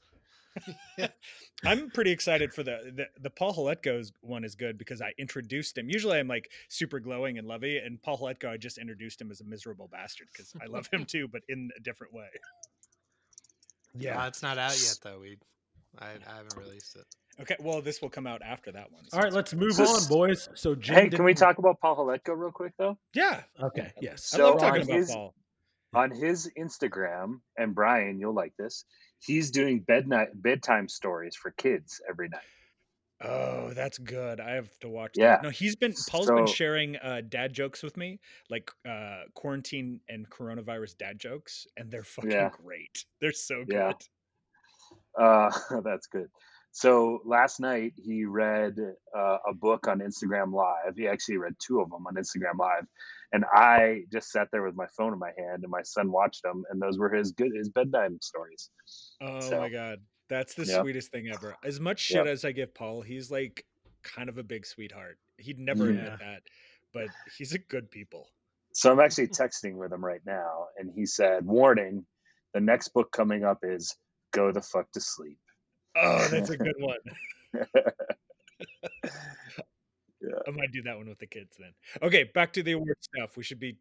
[1.64, 5.76] I'm pretty excited for the the, the Paul Hletko's one is good because I introduced
[5.76, 5.90] him.
[5.90, 9.40] Usually I'm like super glowing and lovey, and Paul Hletko I just introduced him as
[9.40, 12.28] a miserable bastard because I love him too, but in a different way.
[13.96, 15.20] Uh, it's not out yet, though.
[15.20, 15.38] We,
[15.98, 17.04] I, I haven't released it.
[17.40, 19.02] Okay, well this will come out after that one.
[19.08, 20.48] so All right, let's move So- on, boys.
[20.54, 22.96] So, Jim Hey, can we talk about Paul Hletko real quick though?
[23.12, 24.32] Yeah, Okay, yes.
[24.34, 25.34] I love talking on about his- Paul.
[25.94, 28.84] On his Instagram, and Brian, you'll like this.
[29.20, 32.40] He's doing bed night bedtime stories for kids every night.
[33.22, 34.40] Oh, that's good.
[34.40, 35.12] I have to watch.
[35.16, 35.36] Yeah.
[35.36, 35.42] That.
[35.44, 38.18] No, he's been Paul's been sharing uh, dad jokes with me,
[38.50, 42.50] like uh, quarantine and coronavirus dad jokes, and they're fucking Yeah.
[42.50, 43.04] great.
[43.20, 43.74] They're so good.
[43.76, 43.92] Yeah.
[45.18, 45.50] Uh,
[45.84, 46.26] that's good.
[46.72, 48.74] So last night he read
[49.16, 50.96] uh, a book on Instagram Live.
[50.96, 52.84] He actually read two of them on Instagram Live,
[53.32, 56.42] and I just sat there with my phone in my hand, and my son watched
[56.42, 58.70] them, and those were his good his bedtime stories.
[59.22, 59.98] Oh So- my god,
[60.28, 61.56] that's the sweetest thing ever.
[61.62, 63.64] As much shit as I give Paul, he's like
[64.02, 65.18] kind of a big sweetheart.
[65.38, 65.98] He'd never Yeah.
[65.98, 66.42] admit that,
[66.92, 68.30] but he's a good people.
[68.72, 72.06] So I'm actually texting with him right now, and he said, "Warning:
[72.52, 73.96] the next book coming up is
[74.32, 75.38] Go the fuck to sleep."
[75.96, 76.98] Oh, that's a good one.
[80.20, 80.38] Yeah.
[80.48, 81.74] I might do that one with the kids then.
[82.00, 83.36] Okay, back to the award stuff.
[83.36, 83.76] We should be.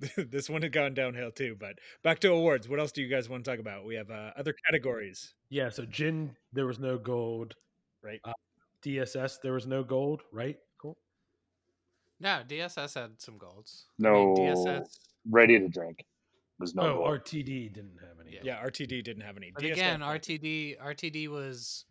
[0.16, 2.68] this one had gone downhill too, but back to awards.
[2.68, 3.84] What else do you guys want to talk about?
[3.84, 7.54] We have uh, other categories, Yeah, so gin, there was no gold.
[8.02, 8.20] right?
[8.82, 10.56] DSS, there was no gold, right?
[10.80, 10.96] Cool.
[12.20, 13.86] No, DSS had some golds.
[13.98, 14.34] No.
[14.36, 14.86] DSS.
[15.28, 16.04] Ready to drink
[16.58, 16.82] was no.
[16.82, 17.08] oh, goal.
[17.08, 18.34] RTD didn't have any.
[18.34, 18.40] Yeah.
[18.42, 19.52] Yeah, RTD didn't have any.
[19.54, 21.84] But DSL again, RTD RTD was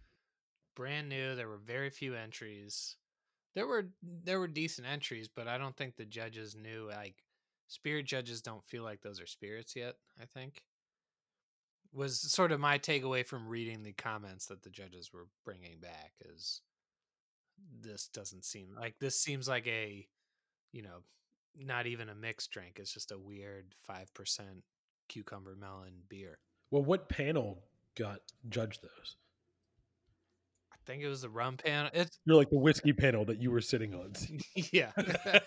[0.76, 1.36] brand new.
[1.36, 2.96] There were very few entries.
[3.56, 3.88] There were
[4.24, 6.88] there were decent entries, but I don't think the judges knew.
[6.90, 7.16] Like
[7.68, 9.96] spirit judges don't feel like those are spirits yet.
[10.22, 10.64] I think
[11.94, 16.14] was sort of my takeaway from reading the comments that the judges were bringing back.
[16.22, 16.62] Is
[17.82, 20.08] this doesn't seem like this seems like a
[20.72, 21.04] you know
[21.60, 22.78] not even a mixed drink.
[22.80, 24.64] It's just a weird five percent
[25.10, 26.40] cucumber melon beer.
[26.72, 27.64] Well, what panel
[27.98, 29.16] got judged those?
[30.72, 33.52] I think it was the rum panel It's You're like the whiskey panel that you
[33.52, 34.14] were sitting on.
[34.72, 34.92] yeah.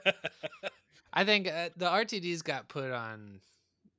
[1.12, 3.40] I think uh, the RTDs got put on.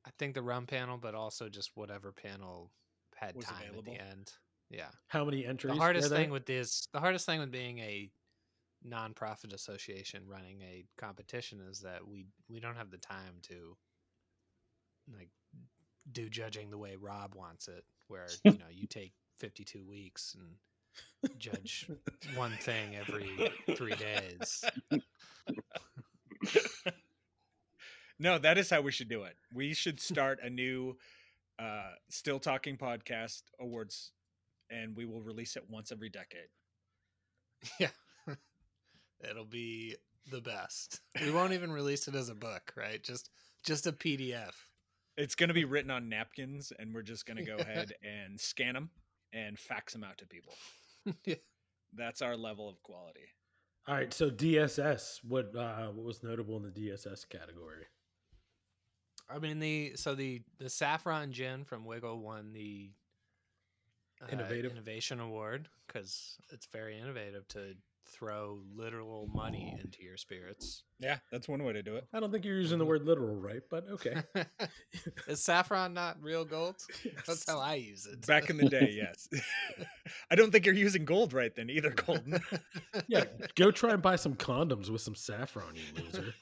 [0.06, 2.72] I think the rum panel, but also just whatever panel
[3.16, 3.94] had Was time available.
[3.94, 4.32] at the end.
[4.70, 4.88] Yeah.
[5.08, 5.74] How many entries?
[5.74, 8.10] The hardest thing with this, the hardest thing with being a
[8.88, 13.78] nonprofit association running a competition is that we we don't have the time to
[15.16, 15.30] like
[16.12, 20.36] do judging the way Rob wants it, where you know you take fifty two weeks
[20.40, 21.88] and judge
[22.36, 24.64] one thing every three days.
[28.22, 29.36] No, that is how we should do it.
[29.54, 30.98] We should start a new
[31.60, 34.12] uh Still Talking podcast awards
[34.70, 36.50] and we will release it once every decade.
[37.80, 37.90] Yeah.
[39.30, 39.96] It'll be
[40.32, 41.00] the best.
[41.22, 43.04] We won't even release it as a book, right?
[43.04, 43.30] Just
[43.64, 44.54] just a PDF.
[45.18, 48.40] It's going to be written on napkins and we're just going to go ahead and
[48.40, 48.90] scan them
[49.34, 50.54] and fax them out to people.
[51.26, 51.36] yeah.
[51.94, 53.28] That's our level of quality.
[53.88, 55.20] All right, so DSS.
[55.28, 57.86] What uh, what was notable in the DSS category?
[59.30, 62.92] I mean the so the the saffron gin from Wigle won the
[64.22, 64.72] uh, Innovative.
[64.72, 67.76] innovation award because it's very innovative to
[68.08, 70.84] throw literal money into your spirits.
[71.00, 72.06] Yeah, that's one way to do it.
[72.14, 74.18] I don't think you're using the word literal right, but okay.
[75.28, 76.76] Is saffron not real gold?
[77.26, 78.28] That's how I use it.
[78.28, 79.30] Back in the day, yes.
[80.30, 82.40] I don't think you're using gold right then either, Colton.
[83.08, 83.24] yeah,
[83.56, 86.34] go try and buy some condoms with some saffron, you loser.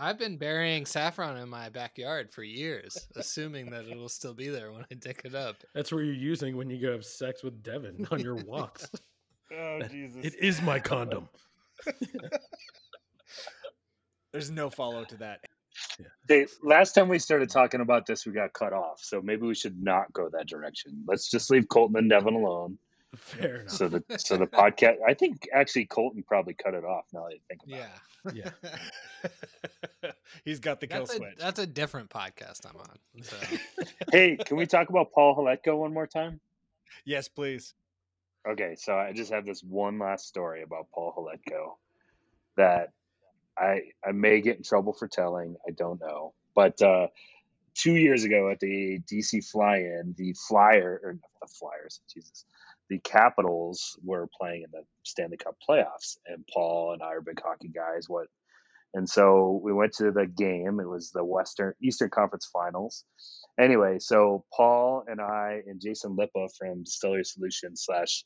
[0.00, 4.72] I've been burying saffron in my backyard for years, assuming that it'll still be there
[4.72, 5.56] when I dig it up.
[5.74, 8.88] That's where you're using when you go have sex with Devin on your walks.
[9.52, 10.24] oh, Jesus!
[10.24, 11.28] It is my condom.
[14.32, 15.40] There's no follow to that.
[16.26, 19.00] They, last time we started talking about this, we got cut off.
[19.02, 21.04] So maybe we should not go that direction.
[21.06, 22.78] Let's just leave Colton and Devin alone.
[23.16, 23.70] Fair enough.
[23.70, 24.96] So the so the podcast.
[25.06, 27.04] I think actually Colton probably cut it off.
[27.12, 27.78] Now that you think about
[28.34, 28.50] Yeah.
[30.04, 30.10] Yeah.
[30.44, 31.38] He's got the kill That's a, switch.
[31.38, 33.22] that's a different podcast I'm on.
[33.22, 33.36] So.
[34.12, 36.40] Hey, can we talk about Paul Hletko one more time?
[37.04, 37.74] Yes, please.
[38.48, 41.76] Okay, so I just have this one last story about Paul Hletko
[42.56, 42.90] that
[43.58, 45.56] I I may get in trouble for telling.
[45.66, 47.08] I don't know, but uh,
[47.74, 52.44] two years ago at the DC Fly-In, the Flyer or the Flyers, Jesus,
[52.92, 57.40] the Capitals were playing in the Stanley Cup playoffs, and Paul and I are big
[57.42, 58.04] hockey guys.
[58.06, 58.26] What?
[58.92, 60.78] And so we went to the game.
[60.78, 63.06] It was the Western Eastern Conference Finals.
[63.58, 68.24] Anyway, so Paul and I and Jason Lippa from Distillery Solutions slash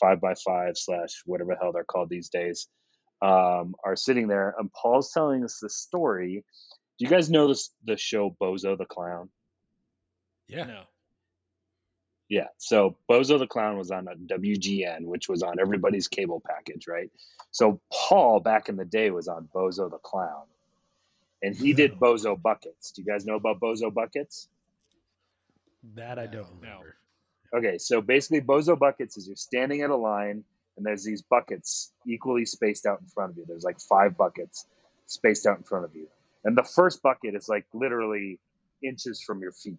[0.00, 2.68] five by five slash whatever the hell they're called these days
[3.20, 6.42] um, are sitting there, and Paul's telling us the story.
[6.98, 9.28] Do you guys know this the show Bozo the Clown?
[10.48, 10.64] yeah.
[10.64, 10.84] No.
[12.28, 12.48] Yeah.
[12.58, 17.10] So Bozo the Clown was on a WGN, which was on everybody's cable package, right?
[17.52, 20.44] So Paul back in the day was on Bozo the Clown.
[21.42, 22.90] And he did Bozo Buckets.
[22.92, 24.48] Do you guys know about Bozo Buckets?
[25.94, 26.80] That I don't know.
[27.54, 30.44] Okay, so basically Bozo Buckets is you're standing at a line
[30.76, 33.44] and there's these buckets equally spaced out in front of you.
[33.46, 34.66] There's like five buckets
[35.06, 36.08] spaced out in front of you.
[36.44, 38.38] And the first bucket is like literally
[38.82, 39.78] inches from your feet.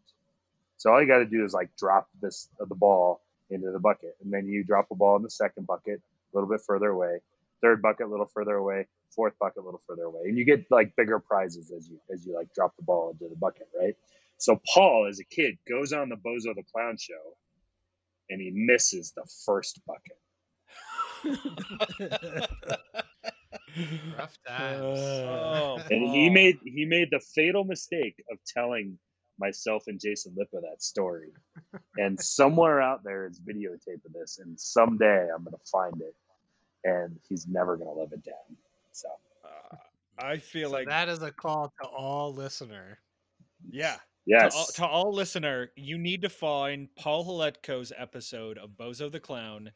[0.78, 3.80] So all you got to do is like drop this uh, the ball into the
[3.80, 6.02] bucket, and then you drop a ball in the second bucket
[6.34, 7.20] a little bit further away,
[7.62, 10.66] third bucket a little further away, fourth bucket a little further away, and you get
[10.70, 13.96] like bigger prizes as you as you like drop the ball into the bucket, right?
[14.38, 17.36] So Paul, as a kid, goes on the Bozo the Clown show,
[18.30, 20.20] and he misses the first bucket.
[24.18, 25.00] Rough times.
[25.00, 28.98] Oh, and he made he made the fatal mistake of telling
[29.40, 31.32] myself and Jason Lippa that story.
[31.98, 36.16] and somewhere out there is videotaping this, and someday I'm gonna find it,
[36.84, 38.58] and he's never gonna live it down.
[38.92, 39.08] So
[39.44, 39.76] Uh,
[40.20, 43.00] I feel So like that is a call to all listener.
[43.70, 43.98] yeah.
[44.26, 49.12] yes, To all, to all listener, you need to find Paul Hletko's episode of Bozo
[49.12, 49.72] the Clown.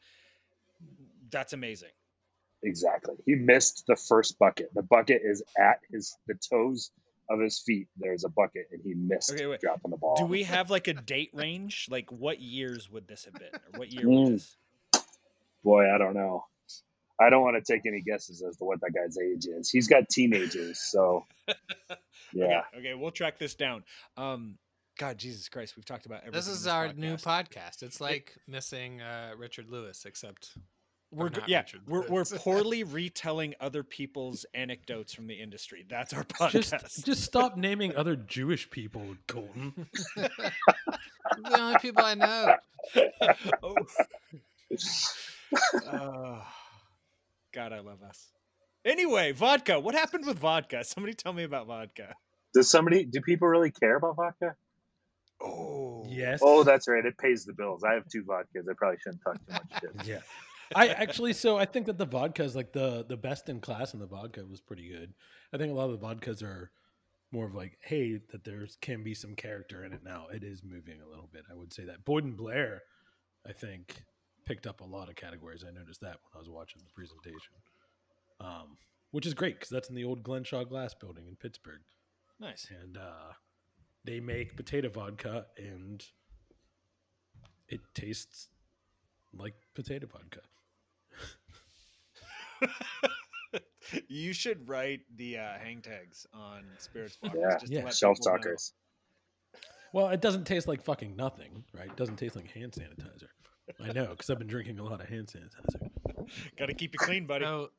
[1.30, 1.90] That's amazing.
[2.64, 3.14] exactly.
[3.26, 4.72] He missed the first bucket.
[4.74, 6.90] The bucket is at his the toes
[7.30, 7.88] of his feet.
[7.96, 9.60] There's a bucket, and he missed Okay, wait.
[9.60, 10.16] dropping the ball.
[10.16, 11.86] Do we have like a date range?
[11.90, 13.48] Like what years would this have been?
[13.54, 14.24] Or what year Mm.
[14.24, 14.56] would this?
[15.64, 16.44] Boy, I don't know.
[17.20, 19.70] I don't want to take any guesses as to what that guy's age is.
[19.70, 21.24] He's got teenagers, so
[22.32, 22.62] yeah.
[22.74, 23.84] Okay, okay, we'll track this down.
[24.16, 24.58] Um
[24.98, 26.38] God, Jesus Christ, we've talked about everything.
[26.38, 26.96] This in is our podcast.
[26.96, 27.82] new podcast.
[27.82, 30.50] It's like missing uh, Richard Lewis, except
[31.12, 35.84] We're not yeah, Richard we're we're poorly retelling other people's anecdotes from the industry.
[35.88, 36.80] That's our podcast.
[36.80, 39.86] Just, just stop naming other Jewish people, Colton.
[40.16, 40.30] the
[41.52, 42.54] only people I know.
[43.62, 43.74] oh.
[45.92, 46.42] Oh,
[47.52, 48.28] God, I love us.
[48.84, 49.78] Anyway, vodka.
[49.78, 50.82] What happened with vodka?
[50.82, 52.14] Somebody tell me about vodka.
[52.54, 53.04] Does somebody?
[53.04, 54.56] Do people really care about vodka?
[55.42, 56.40] Oh, Yes.
[56.42, 57.04] Oh, that's right.
[57.04, 57.84] It pays the bills.
[57.84, 58.68] I have two vodkas.
[58.68, 60.06] I probably shouldn't talk too much shit.
[60.06, 60.18] Yeah.
[60.74, 63.92] I actually so I think that the vodka is like the the best in class
[63.92, 65.14] and the vodka was pretty good.
[65.52, 66.70] I think a lot of the vodkas are
[67.32, 70.26] more of like, hey, that there's can be some character in it now.
[70.32, 71.44] It is moving a little bit.
[71.50, 72.04] I would say that.
[72.04, 72.82] Boyd and Blair,
[73.48, 74.02] I think,
[74.44, 75.64] picked up a lot of categories.
[75.66, 77.54] I noticed that when I was watching the presentation.
[78.40, 78.76] Um,
[79.12, 81.80] which is great because that's in the old Glenshaw Glass building in Pittsburgh.
[82.40, 82.66] nice.
[82.82, 83.32] And uh
[84.04, 86.04] they make potato vodka and
[87.68, 88.48] it tastes
[89.32, 90.40] like potato vodka.
[94.08, 97.68] you should write the uh, hang tags on spirits bottles.
[97.68, 97.90] Yeah, yeah.
[97.90, 98.36] Shelf people know.
[98.38, 98.72] talkers.
[99.92, 101.88] Well, it doesn't taste like fucking nothing, right?
[101.88, 103.28] It doesn't taste like hand sanitizer.
[103.80, 105.90] I know because I've been drinking a lot of hand sanitizer.
[106.58, 107.44] Got to keep it clean, buddy.
[107.44, 107.70] So,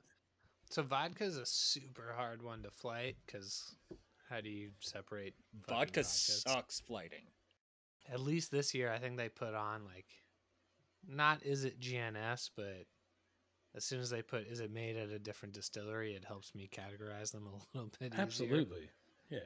[0.69, 3.75] so vodka is a super hard one to flight because
[4.29, 5.33] how do you separate
[5.67, 6.41] Vodka vodkas?
[6.47, 7.25] sucks flighting.
[8.11, 10.07] At least this year, I think they put on like,
[11.07, 12.85] not is it GNS, but
[13.75, 16.69] as soon as they put is it made at a different distillery, it helps me
[16.71, 18.11] categorize them a little bit.
[18.13, 18.21] easier.
[18.21, 18.89] Absolutely,
[19.29, 19.39] yeah.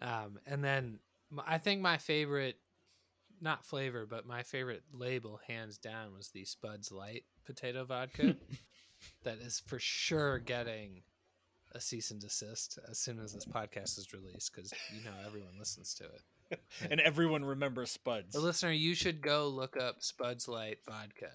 [0.00, 0.98] Um, and then
[1.46, 2.56] I think my favorite,
[3.40, 8.36] not flavor, but my favorite label, hands down, was the Spuds Light potato vodka.
[9.24, 11.02] that is for sure getting
[11.74, 15.52] a cease and desist as soon as this podcast is released because you know everyone
[15.58, 16.60] listens to it.
[16.90, 18.32] and everyone remembers Spuds.
[18.32, 21.30] The listener, you should go look up Spuds Light vodka.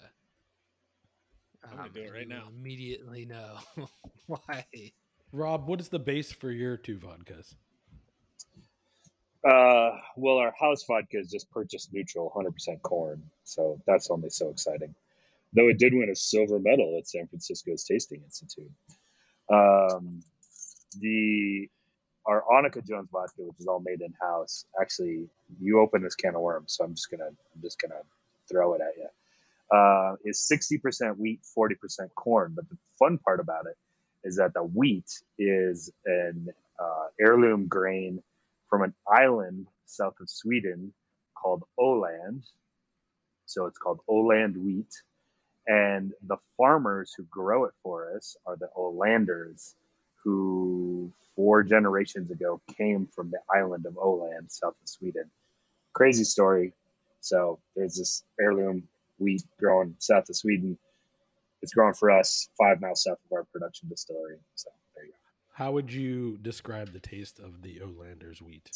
[1.64, 2.44] Um, I'm gonna do it right now.
[2.48, 3.56] Immediately know
[4.26, 4.64] why
[5.32, 7.54] Rob, what is the base for your two vodkas?
[9.44, 13.22] Uh, well, our house vodka is just purchased neutral, 100% corn.
[13.44, 14.94] So that's only so exciting.
[15.52, 18.70] Though it did win a silver medal at San Francisco's Tasting Institute.
[19.50, 20.22] Um,
[21.00, 21.68] the
[22.26, 25.26] our Annika Jones vodka, which is all made in house, actually,
[25.60, 28.02] you open this can of worms, so I'm just gonna I'm just gonna
[28.50, 29.08] throw it at you.
[29.72, 31.74] Uh, is 60% wheat, 40%
[32.14, 32.52] corn.
[32.56, 33.76] But the fun part about it
[34.24, 38.22] is that the wheat is an uh, heirloom grain
[38.70, 40.92] from an island south of Sweden
[41.34, 42.44] called Oland.
[43.46, 44.92] So it's called Oland wheat.
[45.66, 49.74] And the farmers who grow it for us are the Olanders,
[50.24, 55.30] who four generations ago came from the island of Oland, south of Sweden.
[55.92, 56.72] Crazy story.
[57.20, 60.78] So there's this heirloom wheat grown south of Sweden.
[61.62, 64.38] It's grown for us five miles south of our production distillery.
[64.54, 65.16] So there you go.
[65.52, 68.70] How would you describe the taste of the Olanders wheat?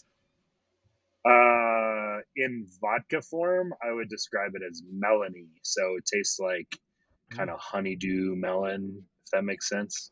[1.24, 5.46] Uh, in vodka form, I would describe it as melony.
[5.62, 6.76] So it tastes like
[7.31, 10.11] kind of honeydew melon, if that makes sense.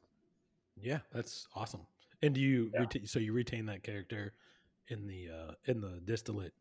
[0.80, 1.86] Yeah, that's awesome.
[2.22, 2.82] And do you Yeah.
[2.82, 4.32] reta- so you retain that character
[4.88, 6.54] in the uh in the distillate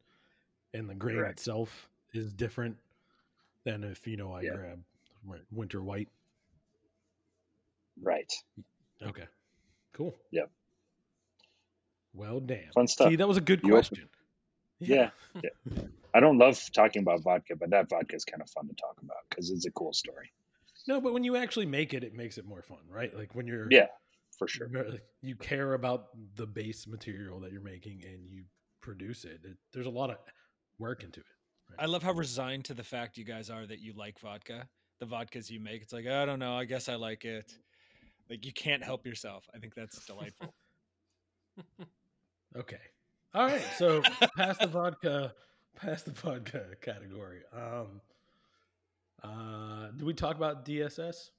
[0.73, 1.39] and the grain Correct.
[1.39, 2.77] itself is different
[3.71, 4.55] than if you know I Yeah.
[4.55, 4.83] grab
[5.25, 6.09] wi- winter white.
[8.01, 8.31] Right.
[9.01, 9.25] Okay.
[9.93, 10.15] Cool.
[10.31, 10.49] Yep.
[12.13, 12.71] Well, damn.
[12.73, 13.09] Fun stuff.
[13.09, 14.09] See, that was a good You open- question.
[14.79, 15.11] Yeah.
[15.43, 15.49] yeah.
[16.13, 18.99] I don't love talking about vodka, but that vodka is kind of fun to talk
[19.01, 20.31] about because it's a cool story.
[20.87, 23.13] No, but when you actually make it, it makes it more fun, right?
[23.15, 23.87] Like when you're Yeah,
[24.37, 24.69] for sure.
[25.21, 28.45] you care about the base material that you're making and you
[28.81, 29.41] produce it.
[29.43, 30.17] it there's a lot of
[30.79, 31.25] work into it.
[31.77, 34.67] I love how resigned to the fact you guys are that you like vodka.
[34.99, 36.55] The vodkas you make, it's like I don't know.
[36.55, 37.53] I guess I like it.
[38.29, 39.45] Like you can't help yourself.
[39.55, 40.53] I think that's delightful.
[42.57, 42.79] Okay.
[43.33, 43.61] All right.
[43.77, 44.01] So
[44.37, 45.33] past the vodka,
[45.75, 47.41] past the vodka category.
[47.53, 48.01] Um
[49.23, 51.29] uh did we talk about DSS?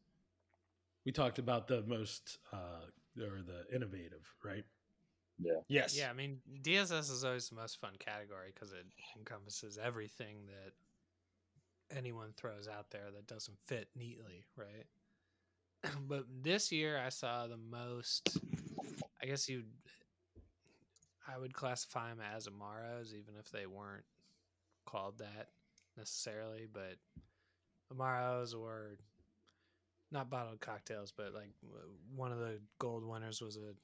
[1.05, 2.87] We talked about the most uh
[3.21, 4.65] or the innovative, right?
[5.69, 5.97] Yes.
[5.97, 11.97] Yeah, I mean, DSS is always the most fun category because it encompasses everything that
[11.97, 14.87] anyone throws out there that doesn't fit neatly, right?
[16.09, 18.39] but this year, I saw the most.
[19.23, 19.65] I guess you,
[21.29, 24.05] I would classify them as amaros, even if they weren't
[24.87, 25.49] called that
[25.97, 26.67] necessarily.
[26.73, 26.97] But
[27.95, 28.97] amaros or
[30.11, 31.51] not bottled cocktails, but like
[32.15, 33.75] one of the gold winners was a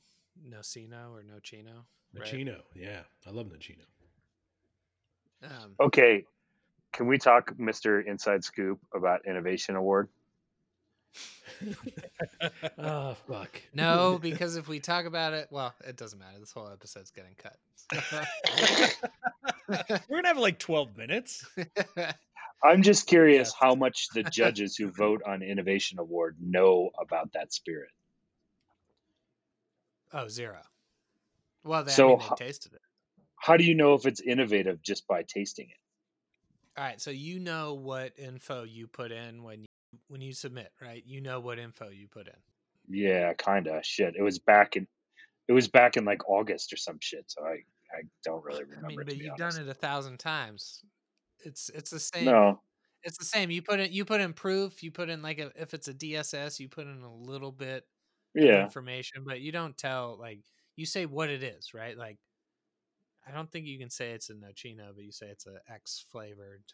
[0.48, 1.84] Nocino or Nocino.
[2.14, 2.24] right?
[2.24, 2.60] Nachino.
[2.74, 3.00] Yeah.
[3.26, 3.84] I love Nachino.
[5.42, 6.24] Um, Okay.
[6.92, 8.04] Can we talk, Mr.
[8.06, 10.08] Inside Scoop, about Innovation Award?
[12.78, 13.60] Ah, fuck.
[13.74, 16.38] no, because if we talk about it, well, it doesn't matter.
[16.38, 17.56] This whole episode's getting cut.
[20.08, 21.46] We're gonna have like twelve minutes.
[22.64, 23.68] I'm just curious Yeah.
[23.68, 27.90] how much the judges who vote on Innovation Award know about that spirit.
[30.12, 30.60] Oh, zero.
[31.64, 32.80] Well, they, So I mean, they tasted it.
[33.36, 35.76] How do you know if it's innovative just by tasting it?
[36.78, 39.66] All right, so you know what info you put in when you
[40.08, 41.02] when you submit, right?
[41.06, 42.34] You know what info you put in.
[42.88, 43.84] Yeah, kind of.
[43.84, 44.14] Shit.
[44.16, 44.86] It was back in
[45.48, 48.86] it was back in like August or some shit, so I I don't really remember
[48.86, 49.58] I mean, but you've honest.
[49.58, 50.82] done it a thousand times.
[51.44, 52.26] It's it's the same.
[52.26, 52.60] No.
[53.02, 53.50] It's the same.
[53.50, 54.82] You put in you put in proof.
[54.82, 57.84] You put in like a, if it's a DSS, you put in a little bit
[58.36, 58.70] Yeah.
[58.70, 60.42] information, but you don't tell like
[60.76, 61.96] you say what it is, right?
[61.96, 62.18] Like
[63.26, 66.04] I don't think you can say it's a nocino, but you say it's a X
[66.10, 66.64] flavored,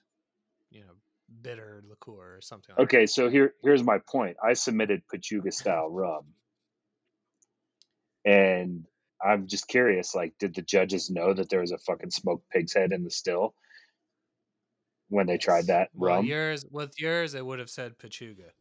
[0.70, 0.96] you know,
[1.42, 2.76] bitter liqueur or something.
[2.76, 4.36] Like Okay, so here here's my point.
[4.42, 6.34] I submitted Pechuga style rum.
[8.24, 8.86] And
[9.24, 12.74] I'm just curious, like, did the judges know that there was a fucking smoked pig's
[12.74, 13.54] head in the still
[15.08, 18.52] when they tried that Well, rum yours with yours, it would have said Pechuga.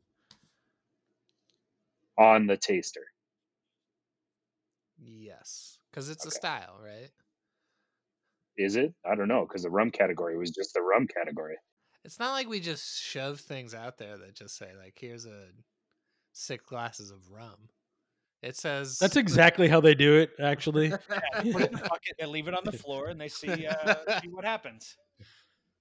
[2.17, 3.05] On the taster?
[4.97, 7.09] Yes, because it's a style, right?
[8.57, 8.93] Is it?
[9.05, 11.55] I don't know, because the rum category was just the rum category.
[12.03, 15.49] It's not like we just shove things out there that just say like, "Here's a
[16.33, 17.69] six glasses of rum."
[18.41, 20.89] It says That's exactly how they do it, actually.
[21.51, 23.95] Put it in a bucket and leave it on the floor, and they see uh,
[24.21, 24.97] see what happens.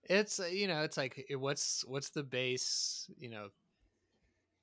[0.05, 3.49] it's uh, you know it's like eh, what's what's the base you know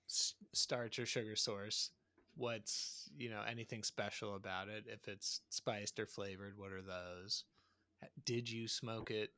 [0.09, 1.91] s- starch or sugar source
[2.37, 4.85] what's you know anything special about it?
[4.87, 7.43] If it's spiced or flavored what are those?
[8.25, 9.31] Did you smoke it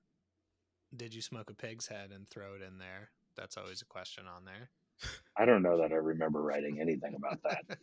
[0.95, 3.09] did you smoke a pig's head and throw it in there?
[3.35, 4.69] That's always a question on there.
[5.37, 7.77] I don't know that I remember writing anything about that.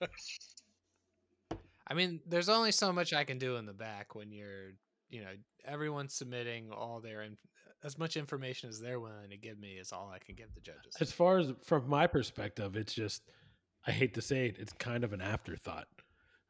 [1.86, 4.74] I mean, there's only so much I can do in the back when you're,
[5.08, 5.32] you know,
[5.64, 7.22] everyone's submitting all their
[7.84, 10.60] as much information as they're willing to give me is all I can give the
[10.60, 10.96] judges.
[11.00, 13.30] As far as from my perspective, it's just
[13.86, 15.86] I hate to say it, it's kind of an afterthought,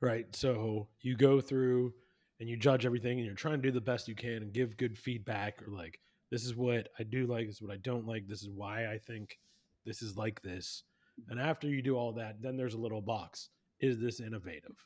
[0.01, 0.27] right?
[0.35, 1.93] So you go through
[2.41, 4.77] and you judge everything, and you're trying to do the best you can and give
[4.77, 8.07] good feedback, or like this is what I do like, this is what I don't
[8.07, 9.39] like, this is why I think
[9.85, 10.83] this is like this.
[11.29, 13.51] And after you do all that, then there's a little box.
[13.81, 14.77] Is this innovative?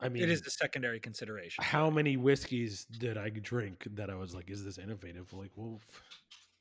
[0.00, 1.62] I mean, it is a secondary consideration.
[1.62, 5.32] how many whiskeys did I drink that I was like, is this innovative?
[5.32, 6.02] Like, well, f-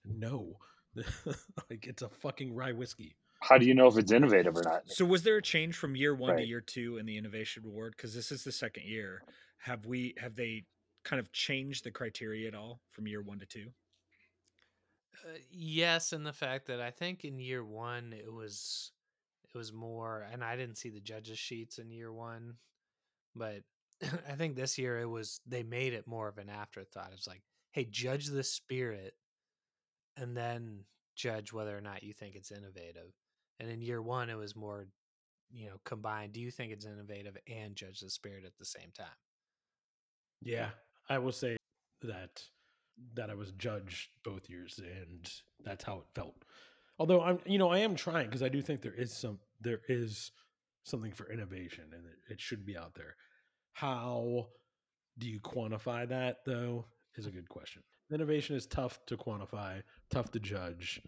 [0.06, 0.58] no.
[1.70, 3.16] like, it's a fucking rye whiskey.
[3.42, 4.84] How do you know if it's innovative or not?
[4.88, 7.94] So was there a change from year one to year two in the innovation award?
[7.96, 9.22] Because this is the second year.
[9.60, 10.66] Have we have they
[11.06, 13.68] kind of changed the criteria at all from year one to two?
[15.26, 18.92] Uh, yes, and the fact that I think in year one it was
[19.54, 22.56] it was more, and I didn't see the judges sheets in year one,
[23.40, 23.64] but
[24.30, 27.12] I think this year it was they made it more of an afterthought.
[27.14, 29.14] It's like, hey, judge the spirit,
[30.18, 30.82] and then
[31.16, 33.12] judge whether or not you think it's innovative.
[33.60, 34.88] And in year one, it was more,
[35.52, 36.34] you know, combined.
[36.34, 39.08] Do you think it's innovative and judge the spirit at the same time?
[40.42, 40.70] Yeah,
[41.10, 41.58] I will say
[42.04, 42.44] that
[43.16, 45.30] that I was judged both years, and
[45.64, 46.44] that's how it felt.
[47.00, 49.82] Although I'm, you know, I am trying because I do think there is some there
[49.88, 50.32] is
[50.84, 53.16] something for innovation, and it, it should be out there.
[53.80, 54.48] How
[55.18, 56.86] do you quantify that though?
[57.16, 57.82] Is a good question.
[58.14, 61.02] Innovation is tough to quantify, tough to judge,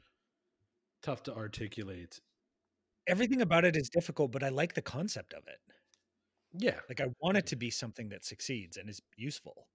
[1.01, 2.21] tough to articulate.
[3.07, 5.59] Everything about it is difficult, but I like the concept of it.
[6.53, 9.67] Yeah, Like I want it to be something that succeeds and is useful.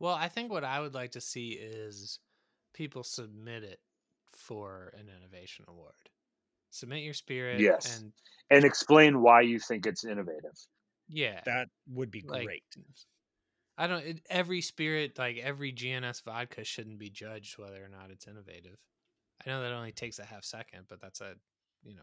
[0.00, 2.18] Well, I think what I would like to see is
[2.72, 3.78] people submit it
[4.36, 5.94] for an innovation award.
[6.70, 7.60] Submit your spirit.
[7.60, 7.98] Yes.
[7.98, 8.12] And
[8.50, 10.58] And explain why you think it's innovative.
[11.08, 12.62] Yeah, That would be like, great.
[13.76, 14.04] I don't.
[14.04, 18.76] It, every spirit, like every GNS vodka, shouldn't be judged whether or not it's innovative.
[19.44, 21.34] I know that only takes a half second, but that's a,
[21.82, 22.02] you know,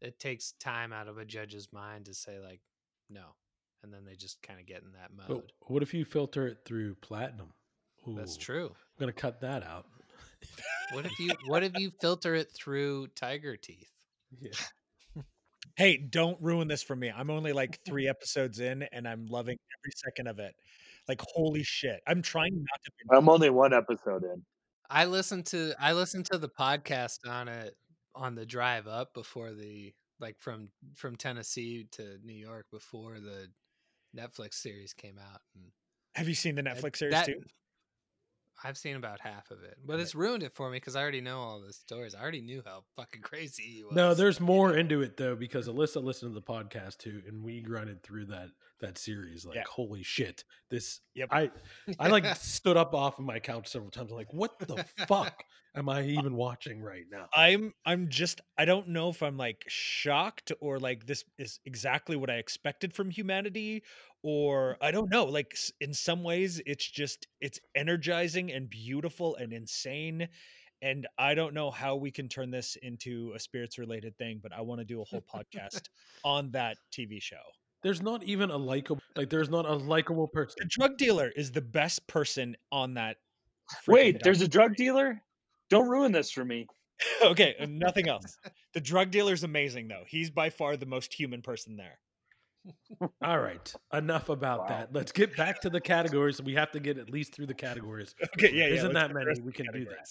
[0.00, 2.60] it takes time out of a judge's mind to say like,
[3.10, 3.34] no,
[3.82, 5.52] and then they just kind of get in that but mode.
[5.66, 7.52] what if you filter it through platinum?
[8.06, 8.68] That's true.
[8.68, 9.86] I'm gonna cut that out.
[10.92, 13.90] What if you What if you filter it through tiger teeth?
[14.42, 14.50] Yeah.
[15.78, 17.10] Hey, don't ruin this for me.
[17.16, 20.54] I'm only like three episodes in and I'm loving every second of it.
[21.06, 22.00] Like holy shit.
[22.06, 24.42] I'm trying not to binge I'm only one episode in.
[24.90, 27.76] I listened to I listened to the podcast on it
[28.14, 33.46] on the drive up before the like from from Tennessee to New York before the
[34.16, 35.64] Netflix series came out and
[36.16, 37.40] Have you seen the Netflix series that- too?
[38.64, 40.02] I've seen about half of it, but Okay.
[40.02, 42.14] it's ruined it for me because I already know all the stories.
[42.14, 43.94] I already knew how fucking crazy he was.
[43.94, 47.60] No, there's more into it though because Alyssa listened to the podcast too, and we
[47.60, 48.48] grinded through that
[48.80, 49.44] that series.
[49.44, 49.64] Like, Yeah.
[49.68, 50.44] holy shit!
[50.70, 51.28] This, Yep.
[51.32, 51.50] I,
[51.98, 54.10] I like stood up off of my couch several times.
[54.12, 55.42] like, what the fuck
[55.74, 57.28] am I even watching right now?
[57.34, 62.16] I'm I'm just I don't know if I'm like shocked or like this is exactly
[62.16, 63.82] what I expected from humanity
[64.22, 69.52] or I don't know like in some ways it's just it's energizing and beautiful and
[69.52, 70.28] insane
[70.80, 74.52] and I don't know how we can turn this into a spirits related thing but
[74.52, 75.82] I want to do a whole podcast
[76.24, 77.36] on that TV show.
[77.84, 80.56] There's not even a likable, like, there's not a likable person.
[80.58, 83.18] The drug dealer is the best person on that
[83.86, 85.22] Wait, there's a drug dealer?
[85.70, 86.66] Don't ruin this for me.
[87.22, 88.36] okay, nothing else.
[88.74, 90.04] The drug dealer's amazing though.
[90.06, 91.98] He's by far the most human person there.
[93.22, 94.68] All right, enough about Wow.
[94.68, 94.92] that.
[94.92, 96.40] Let's get back to the categories.
[96.42, 98.14] We have to get at least through the categories.
[98.34, 98.74] Okay, yeah, yeah.
[98.74, 99.40] Isn't let's that many?
[99.40, 100.06] We the can do that.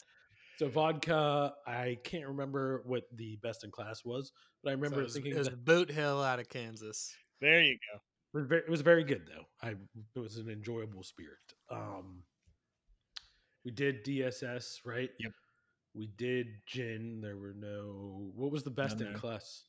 [0.58, 4.32] So vodka, I can't remember what the best in class was,
[4.64, 7.14] but I So remember it was, thinking it was that Boot Hill out of Kansas.
[7.42, 8.00] There you go.
[8.34, 9.46] It was very, it was very good though.
[9.62, 9.76] I
[10.16, 11.38] it was an enjoyable spirit.
[11.72, 12.24] Um,
[13.64, 15.10] we did DSS right.
[15.20, 15.32] Yep.
[15.94, 17.22] We did gin.
[17.22, 18.32] There were no.
[18.36, 19.64] What was the best None in class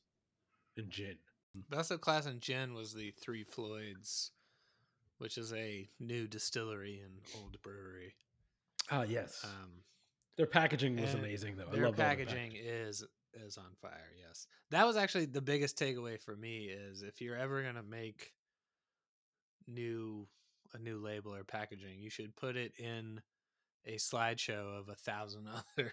[0.77, 1.17] in gin?
[1.71, 4.33] Best of class and gin was the Three Floyds,
[5.19, 8.15] which is a new distillery and old brewery.
[8.91, 9.41] Ah, yes.
[9.45, 9.83] Um,
[10.37, 11.69] Their packaging was amazing though.
[11.69, 13.05] I their their packaging is
[13.35, 14.13] is on fire.
[14.27, 16.67] Yes, that was actually the biggest takeaway for me.
[16.67, 18.33] Is if you're ever gonna make
[19.67, 20.27] new
[20.75, 23.21] a new label or packaging, you should put it in
[23.87, 25.49] a slideshow of a thousand
[25.79, 25.93] other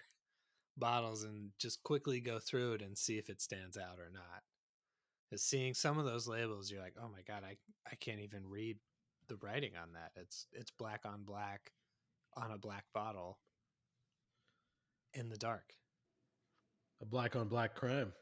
[0.76, 4.42] bottles and just quickly go through it and see if it stands out or not.
[5.28, 7.56] Because seeing some of those labels, you're like, oh my god, I
[7.90, 8.78] I can't even read
[9.28, 10.12] the writing on that.
[10.16, 11.72] It's it's black on black
[12.36, 13.38] on a black bottle
[15.14, 15.72] in the dark.
[17.02, 18.12] A black on black crime.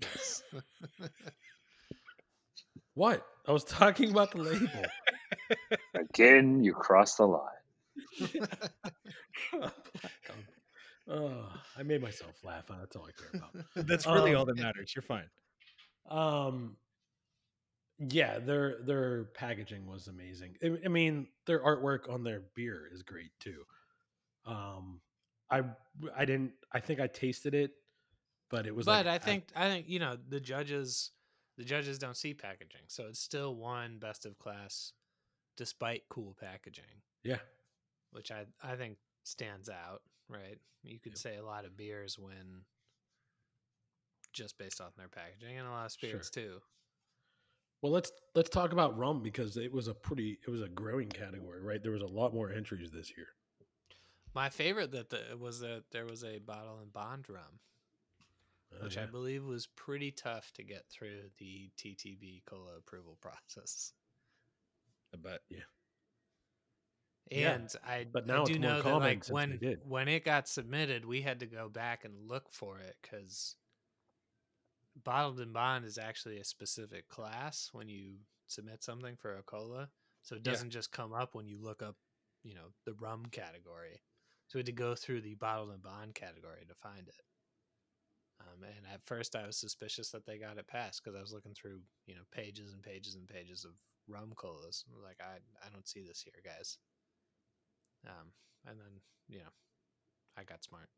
[0.00, 0.42] Yes.
[2.94, 3.24] What?
[3.46, 4.68] I was talking about the label.
[5.94, 7.46] Again, you crossed the line.
[11.10, 12.64] oh, I made myself laugh.
[12.68, 13.66] That's all I care about.
[13.86, 14.92] That's really Um, all that matters.
[14.94, 15.28] You're fine.
[16.08, 16.76] Um,
[17.98, 20.56] yeah, their their packaging was amazing.
[20.62, 23.64] I, I mean, their artwork on their beer is great too.
[24.46, 25.00] Um,
[25.50, 25.62] I
[26.16, 26.52] I didn't.
[26.72, 27.72] I think I tasted it,
[28.50, 28.86] but it was.
[28.86, 31.10] but like, I think I think you know the judges
[31.58, 34.92] the judges don't see packaging, so it's still one best of class,
[35.58, 37.38] despite cool packaging, yeah,
[38.12, 40.00] which I I think stands out.
[40.30, 41.18] Right, you could Yep.
[41.18, 42.64] say a lot of beers when
[44.32, 46.60] just based off their packaging, and a lot of spirits too.
[47.82, 51.08] Well, let's let's talk about rum because it was a pretty it was a growing
[51.08, 51.82] category, right?
[51.82, 53.28] There was a lot more entries this year.
[54.34, 57.60] My favorite that the, was that there was a bottle and bond rum,
[58.72, 59.02] Oh, which yeah.
[59.02, 63.92] I believe was pretty tough to get through the TTB COLA approval process.
[65.12, 65.40] I bet.
[65.50, 65.60] Yeah,
[67.32, 71.04] And I, but I do it's more know that like when when it got submitted,
[71.04, 73.54] we had to go back and look for it because
[75.04, 78.14] bottled and bond is actually a specific class when you
[78.46, 79.88] submit something for a COLA,
[80.22, 81.96] so it doesn't just come up when you look up,
[82.42, 84.00] you know, the rum category.
[84.48, 87.22] So we had to go through the bottled and bond category to find it.
[88.40, 91.32] Um, and at first, I was suspicious that they got it passed because I was
[91.32, 93.72] looking through, you know, pages and pages and pages of
[94.08, 94.84] rum COLAs.
[94.88, 96.78] I was Like, I, I don't see this here, guys.
[98.06, 98.32] Um,
[98.66, 99.52] and then, you know,
[100.36, 100.88] I got smart.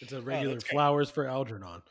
[0.00, 0.72] It's a regular that's great.
[0.72, 1.82] flowers for Algernon.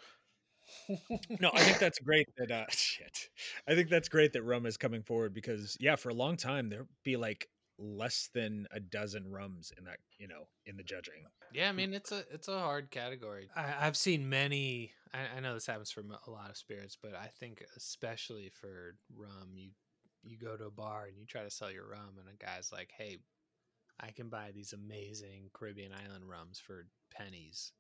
[1.39, 3.30] No, I think that's great that uh shit.
[3.67, 6.69] I think that's great that rum is coming forward because yeah, for a long time
[6.69, 7.49] there'd be like
[7.80, 11.25] less than a dozen rums in that, you know, in the judging.
[11.53, 13.49] Yeah, I mean it's a it's a hard category.
[13.55, 14.91] I, I've seen many.
[15.13, 18.95] I, I know this happens for a lot of spirits, but I think especially for
[19.15, 19.71] rum, you
[20.28, 22.71] you go to a bar and you try to sell your rum, and a guy's
[22.71, 23.19] like, "Hey,
[23.99, 27.73] I can buy these amazing Caribbean island rums for pennies.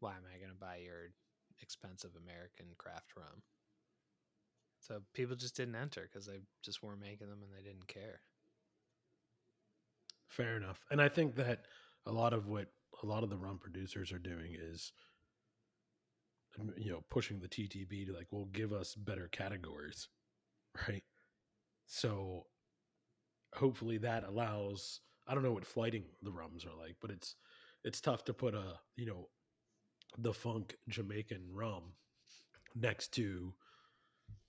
[0.00, 1.12] Why am I going to buy your
[1.60, 3.42] expensive American craft rum?"
[4.80, 8.20] So people just didn't enter because they just weren't making them and they didn't care.
[10.28, 10.80] Fair enough.
[10.90, 11.66] And I think that
[12.06, 12.72] a lot of what
[13.02, 14.92] a lot of the rum producers are doing is
[16.76, 20.08] you know, pushing the TTB to like, well, give us better categories,
[20.88, 21.02] right?
[21.86, 22.46] So
[23.54, 27.36] hopefully that allows I don't know what flighting the rums are like, but it's
[27.84, 29.28] it's tough to put a, you know,
[30.18, 31.82] the funk Jamaican rum
[32.74, 33.52] next to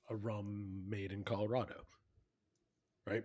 [0.10, 1.86] a rum made in Colorado.
[3.08, 3.24] Right?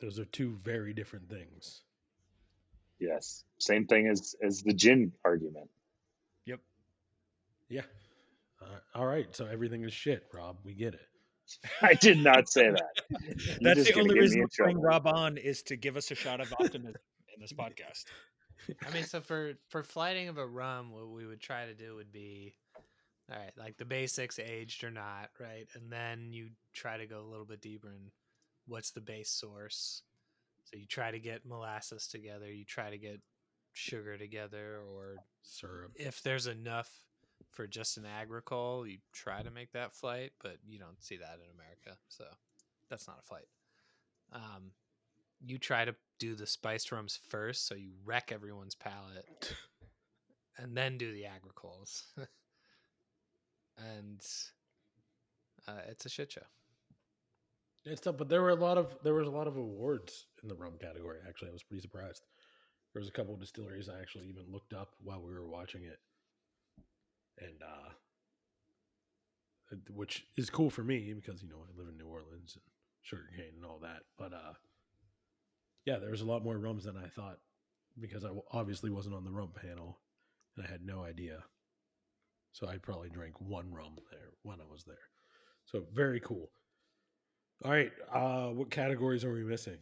[0.00, 1.82] Those are two very different things.
[2.98, 5.70] Yes, same thing as as the gin argument.
[6.46, 6.60] Yep.
[7.68, 7.82] Yeah.
[8.60, 9.34] Uh, all right.
[9.34, 10.58] So everything is shit, Rob.
[10.64, 11.09] We get it.
[11.82, 13.02] I did not say that.
[13.60, 14.82] You're That's the only reason in we're bring trouble.
[14.82, 17.00] Rob on is to give us a shot of optimism
[17.34, 18.04] in this podcast.
[18.86, 21.96] I mean, so for for flighting of a rum, what we would try to do
[21.96, 22.54] would be,
[23.30, 27.20] all right, like the basics, aged or not, right, and then you try to go
[27.20, 28.10] a little bit deeper in
[28.66, 30.02] what's the base source.
[30.64, 33.20] So you try to get molasses together, you try to get
[33.72, 35.92] sugar together, or Syrup.
[35.96, 36.90] if there's enough
[37.50, 41.38] for just an agricole, you try to make that flight, but you don't see that
[41.42, 42.24] in America, so
[42.88, 43.46] that's not a flight.
[44.32, 44.72] Um,
[45.44, 49.54] you try to do the spiced rums first, so you wreck everyone's palate,
[50.58, 52.02] and then do the agricoles,
[53.78, 54.20] and
[55.66, 56.42] uh, it's a shit show.
[57.84, 60.48] It's tough, but there were a lot of there was a lot of awards in
[60.48, 61.18] the rum category.
[61.26, 62.22] Actually, I was pretty surprised.
[62.92, 65.84] There was a couple of distilleries I actually even looked up while we were watching
[65.84, 65.98] it,
[67.38, 67.90] and uh,
[69.94, 72.62] which is cool for me because you know I live in New Orleans and
[73.02, 74.02] sugarcane and all that.
[74.18, 74.54] But uh,
[75.84, 77.38] yeah, there was a lot more rums than I thought
[77.98, 79.98] because I obviously wasn't on the rum panel
[80.56, 81.42] and I had no idea.
[82.52, 84.96] So I probably drank one rum there when I was there.
[85.66, 86.50] So very cool.
[87.64, 87.92] All right.
[88.12, 89.78] Uh, what categories are we missing?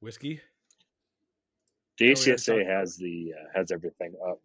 [0.00, 0.40] Whiskey.
[1.98, 4.40] The Yeah, we already ACSA has the uh, has everything up.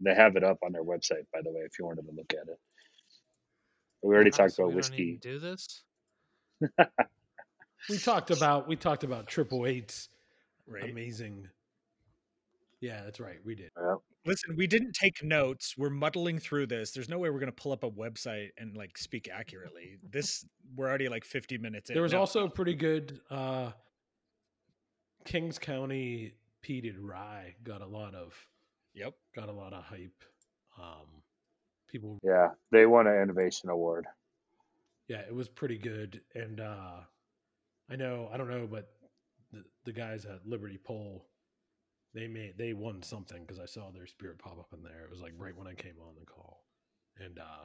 [0.00, 2.32] They have it up on their website, by the way, if you wanted to look
[2.32, 2.58] at it.
[4.02, 5.18] We already Oh, talked so about we don't need whiskey.
[5.20, 5.82] do this.
[7.88, 10.10] We talked about we talked about triple eights.
[10.66, 10.90] Right.
[10.90, 11.48] Amazing.
[12.80, 13.38] Yeah, that's right.
[13.44, 13.70] We did.
[13.76, 15.76] Well, Listen, we didn't take notes.
[15.78, 16.90] We're muddling through this.
[16.92, 19.96] There's no way we're going to pull up a website and like speak accurately.
[20.10, 20.44] This
[20.76, 21.94] we're already like 50 minutes in.
[21.94, 23.72] There was No, also pretty good uh
[25.24, 28.34] Kings County peated rye got a lot of
[28.94, 29.14] Yep.
[29.34, 30.22] got a lot of hype.
[30.78, 31.22] Um,
[31.88, 34.06] people, Yeah, they won an innovation award.
[35.08, 36.20] yeah, it was pretty good.
[36.34, 37.00] And uh,
[37.90, 38.88] I know, I don't know, but
[39.52, 41.26] the, the guys at Liberty Pole,
[42.14, 45.04] they made they won something because I saw their spirit pop up in there.
[45.04, 46.64] It was like right when I came on the call,
[47.24, 47.64] and uh,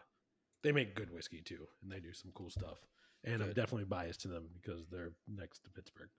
[0.63, 2.78] they make good whiskey too, and they do some cool stuff.
[3.23, 6.09] And I'm definitely biased to them because they're next to Pittsburgh.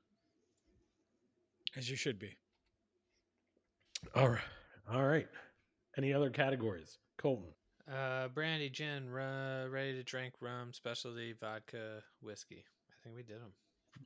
[1.77, 2.37] As you should be.
[4.17, 4.41] All right,
[4.93, 5.29] all right.
[5.99, 7.47] Any other categories, Colton?
[7.91, 12.65] Uh, brandy, gin, ru- ready to drink, rum, specialty, vodka, whiskey.
[12.91, 13.53] I think we did them.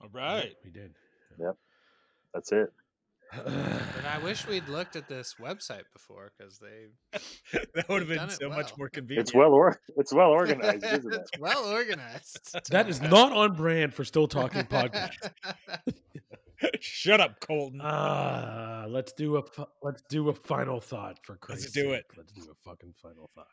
[0.01, 0.45] All right.
[0.45, 0.95] Yep, we did.
[1.39, 1.57] Yep.
[2.35, 2.73] That's it.
[3.45, 6.89] But I wish we'd looked at this website before because they
[7.75, 9.29] that would have been done it so much more convenient.
[9.29, 11.21] It's well or it's well organized, isn't it?
[11.21, 12.59] it's well organized.
[12.71, 15.31] that is not on brand for Still Talking podcast.
[16.81, 17.81] Shut up, Colton.
[17.83, 19.43] Ah, let's do a
[19.83, 21.93] let's do a final thought for Let's do sake.
[21.95, 22.05] it.
[22.17, 23.47] Let's do a fucking final thought.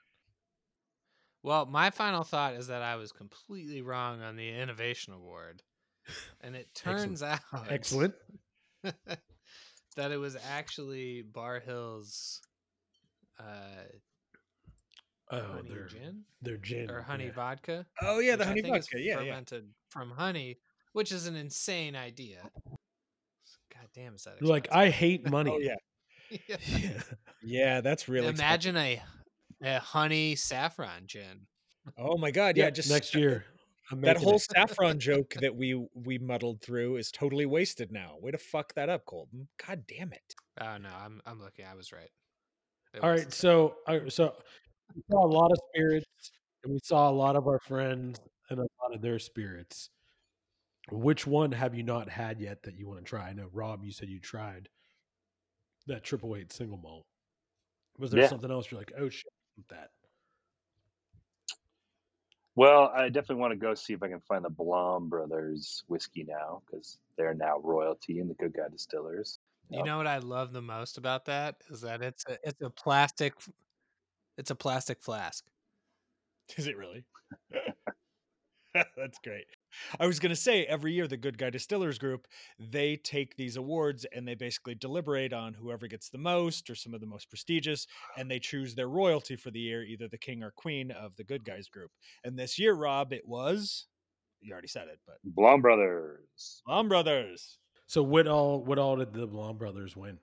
[1.44, 5.64] well, my final thought is that I was completely wrong on the innovation award,
[6.42, 7.40] and it turns out
[7.70, 8.14] Excellent.
[8.84, 12.42] that it was actually Barr Hill's
[13.40, 13.44] uh,
[15.30, 17.32] Oh, honey their gin their gin or honey yeah.
[17.34, 17.86] vodka.
[18.02, 19.00] oh yeah, the which I honey think vodka.
[19.00, 19.18] Yeah, yeah.
[19.32, 20.58] fermented from honey,
[20.94, 22.50] which is an insane idea.
[23.80, 25.52] God damn, is that You're like I hate money.
[25.54, 25.76] Oh yeah.
[26.30, 27.16] expensive.
[27.42, 27.44] Yeah.
[27.44, 28.76] Yeah, that's really expensive.
[28.76, 29.02] Imagine a
[29.64, 31.48] a honey saffron gin.
[31.98, 33.46] Oh my god, yeah, Yep, just next year.
[34.02, 34.42] That whole it.
[34.42, 38.16] saffron joke that we we muddled through is totally wasted now.
[38.20, 39.48] Way to fuck that up, Colton.
[39.66, 40.36] God damn it.
[40.60, 41.66] Oh no, I'm I'm looking.
[41.66, 42.10] I was right.
[42.94, 44.34] It All right, so uh, so
[44.94, 46.32] we saw a lot of spirits,
[46.64, 48.20] and we saw a lot of our friends
[48.50, 49.90] and a lot of their spirits.
[50.92, 53.28] Which one have you not had yet that you want to try?
[53.30, 54.70] I know Rob, you said you tried
[55.88, 57.06] that triple eight single malt.
[57.98, 58.28] Was there Yeah.
[58.28, 59.32] something else you're like, oh shit,
[59.70, 59.92] that?
[62.56, 66.24] Well, I definitely want to go see if I can find the Blaum Brothers whiskey
[66.24, 69.40] now because they're now royalty in the Good Guy Distillers.
[69.70, 72.70] You know what I love the most about that is that it's a it's a
[72.70, 73.34] plastic
[74.38, 75.46] it's a plastic flask.
[76.56, 77.04] Is it really?
[78.74, 79.46] That's great.
[80.00, 82.28] I was going to say every year the Good Guy Distillers Group
[82.60, 86.94] they take these awards and they basically deliberate on whoever gets the most or some
[86.94, 90.44] of the most prestigious and they choose their royalty for the year either the king
[90.44, 91.92] or queen of the Good Guys group.
[92.24, 93.88] And this year Rob it was
[94.42, 96.62] you already said it, but Blaum Brothers.
[96.68, 97.58] Blaum Brothers.
[97.88, 100.20] So what all what all did the Blaum brothers win?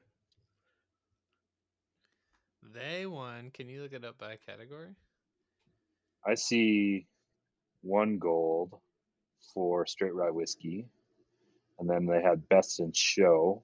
[2.75, 3.51] They won.
[3.53, 4.91] Can you look it up by category?
[6.27, 7.07] I see
[7.83, 8.75] one gold
[9.53, 10.87] for straight rye whiskey,
[11.79, 13.63] and then they had best in show.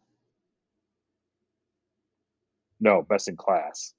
[2.81, 3.95] No, best in class.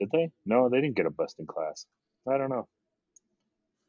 [0.00, 0.30] Did they?
[0.44, 1.86] No, they didn't get a best in class.
[2.28, 2.66] I don't know.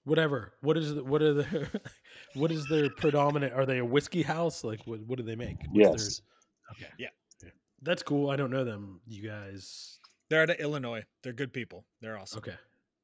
[0.04, 0.54] Whatever.
[0.62, 1.70] What is the, what are their
[2.36, 3.54] what is their predominant?
[3.54, 4.64] Are they a whiskey house?
[4.64, 5.58] Like what what do they make?
[5.72, 5.90] What's Yes.
[5.90, 6.22] theirs?
[6.72, 6.92] Okay.
[6.98, 7.08] Yeah.
[7.44, 7.50] yeah.
[7.82, 8.30] That's cool.
[8.30, 9.02] I don't know them.
[9.08, 10.00] You guys.
[10.30, 11.04] They're out of Illinois.
[11.24, 11.84] They're good people.
[12.02, 12.40] They're awesome.
[12.40, 12.56] Okay.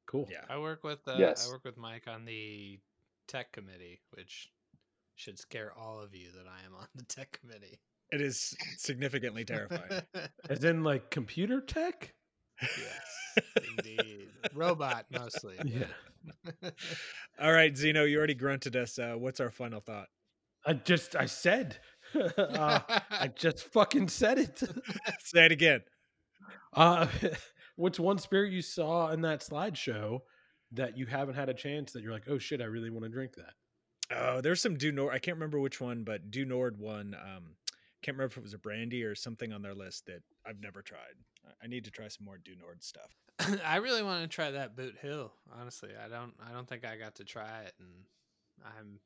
[0.06, 0.28] Cool.
[0.32, 0.42] Yeah.
[0.50, 1.48] I work with uh, Yes.
[1.48, 2.80] I work with Mike on the
[3.28, 4.50] tech committee, which
[5.16, 7.80] should scare all of you that I am on the tech committee.
[8.12, 10.02] It is significantly terrifying.
[10.50, 12.14] As in like computer tech?
[12.62, 13.46] yes,
[13.78, 14.30] indeed.
[14.54, 15.56] Robot mostly.
[15.66, 15.86] Yeah.
[17.42, 19.00] All right, Zeno, you already grunted us.
[19.00, 20.08] Uh, what's our final thought?
[20.66, 21.80] I just I said.
[22.38, 24.62] uh, I just fucking said it.
[25.20, 25.82] Say it again.
[26.74, 27.08] Uh,
[27.76, 30.20] what's one spirit you saw in that slideshow
[30.74, 33.10] that you haven't had a chance that you're like, oh shit, I really want to
[33.10, 33.54] drink that?
[34.12, 35.14] Oh, there's some Du Nord.
[35.14, 37.16] I can't remember which one, but Du Nord one.
[37.16, 37.56] Um,
[38.04, 40.82] can't remember if it was a brandy or something on their list that I've never
[40.82, 41.16] tried.
[41.46, 43.16] I- I need to try some more Du Nord stuff.
[43.66, 45.32] I really want to try that Boot Hill.
[45.60, 46.34] Honestly, I don't.
[46.46, 47.90] I don't think I got to try it, and
[48.66, 49.00] I'm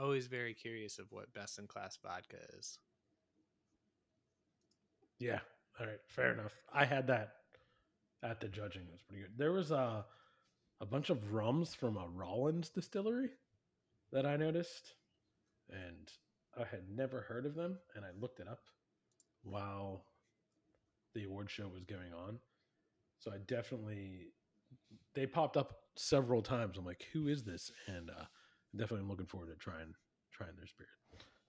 [0.00, 2.78] always very curious of what best in class vodka is.
[5.18, 5.40] Yeah.
[5.80, 6.00] All right.
[6.08, 6.52] Fair enough.
[6.72, 7.32] I had that
[8.22, 8.82] at the judging.
[8.82, 9.32] It was pretty good.
[9.36, 10.04] There was a
[10.84, 13.30] a bunch of rums from a Rollins distillery
[14.12, 14.92] that I noticed,
[15.70, 16.10] and
[16.56, 18.60] I had never heard of them, and I looked it up
[19.42, 20.04] while
[21.14, 22.38] the award show was going on.
[23.18, 24.28] So I definitely
[25.14, 26.76] they popped up several times.
[26.76, 27.72] I'm like, who is this?
[27.86, 28.24] And uh,
[28.76, 29.94] definitely looking forward to trying
[30.32, 30.90] trying their spirit.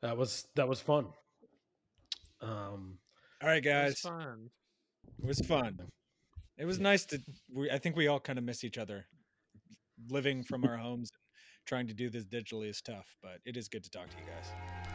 [0.01, 1.07] That was that was fun.
[2.41, 2.99] Um,
[3.41, 4.49] All right, It was guys, fun.
[5.19, 5.77] it was fun.
[6.57, 6.83] It was Yeah.
[6.83, 7.19] nice to.
[7.53, 9.05] We, I think we all kind of miss each other.
[10.09, 11.11] Living from our homes,
[11.65, 14.23] trying to do this digitally is tough, but it is good to talk to you
[14.25, 14.94] guys.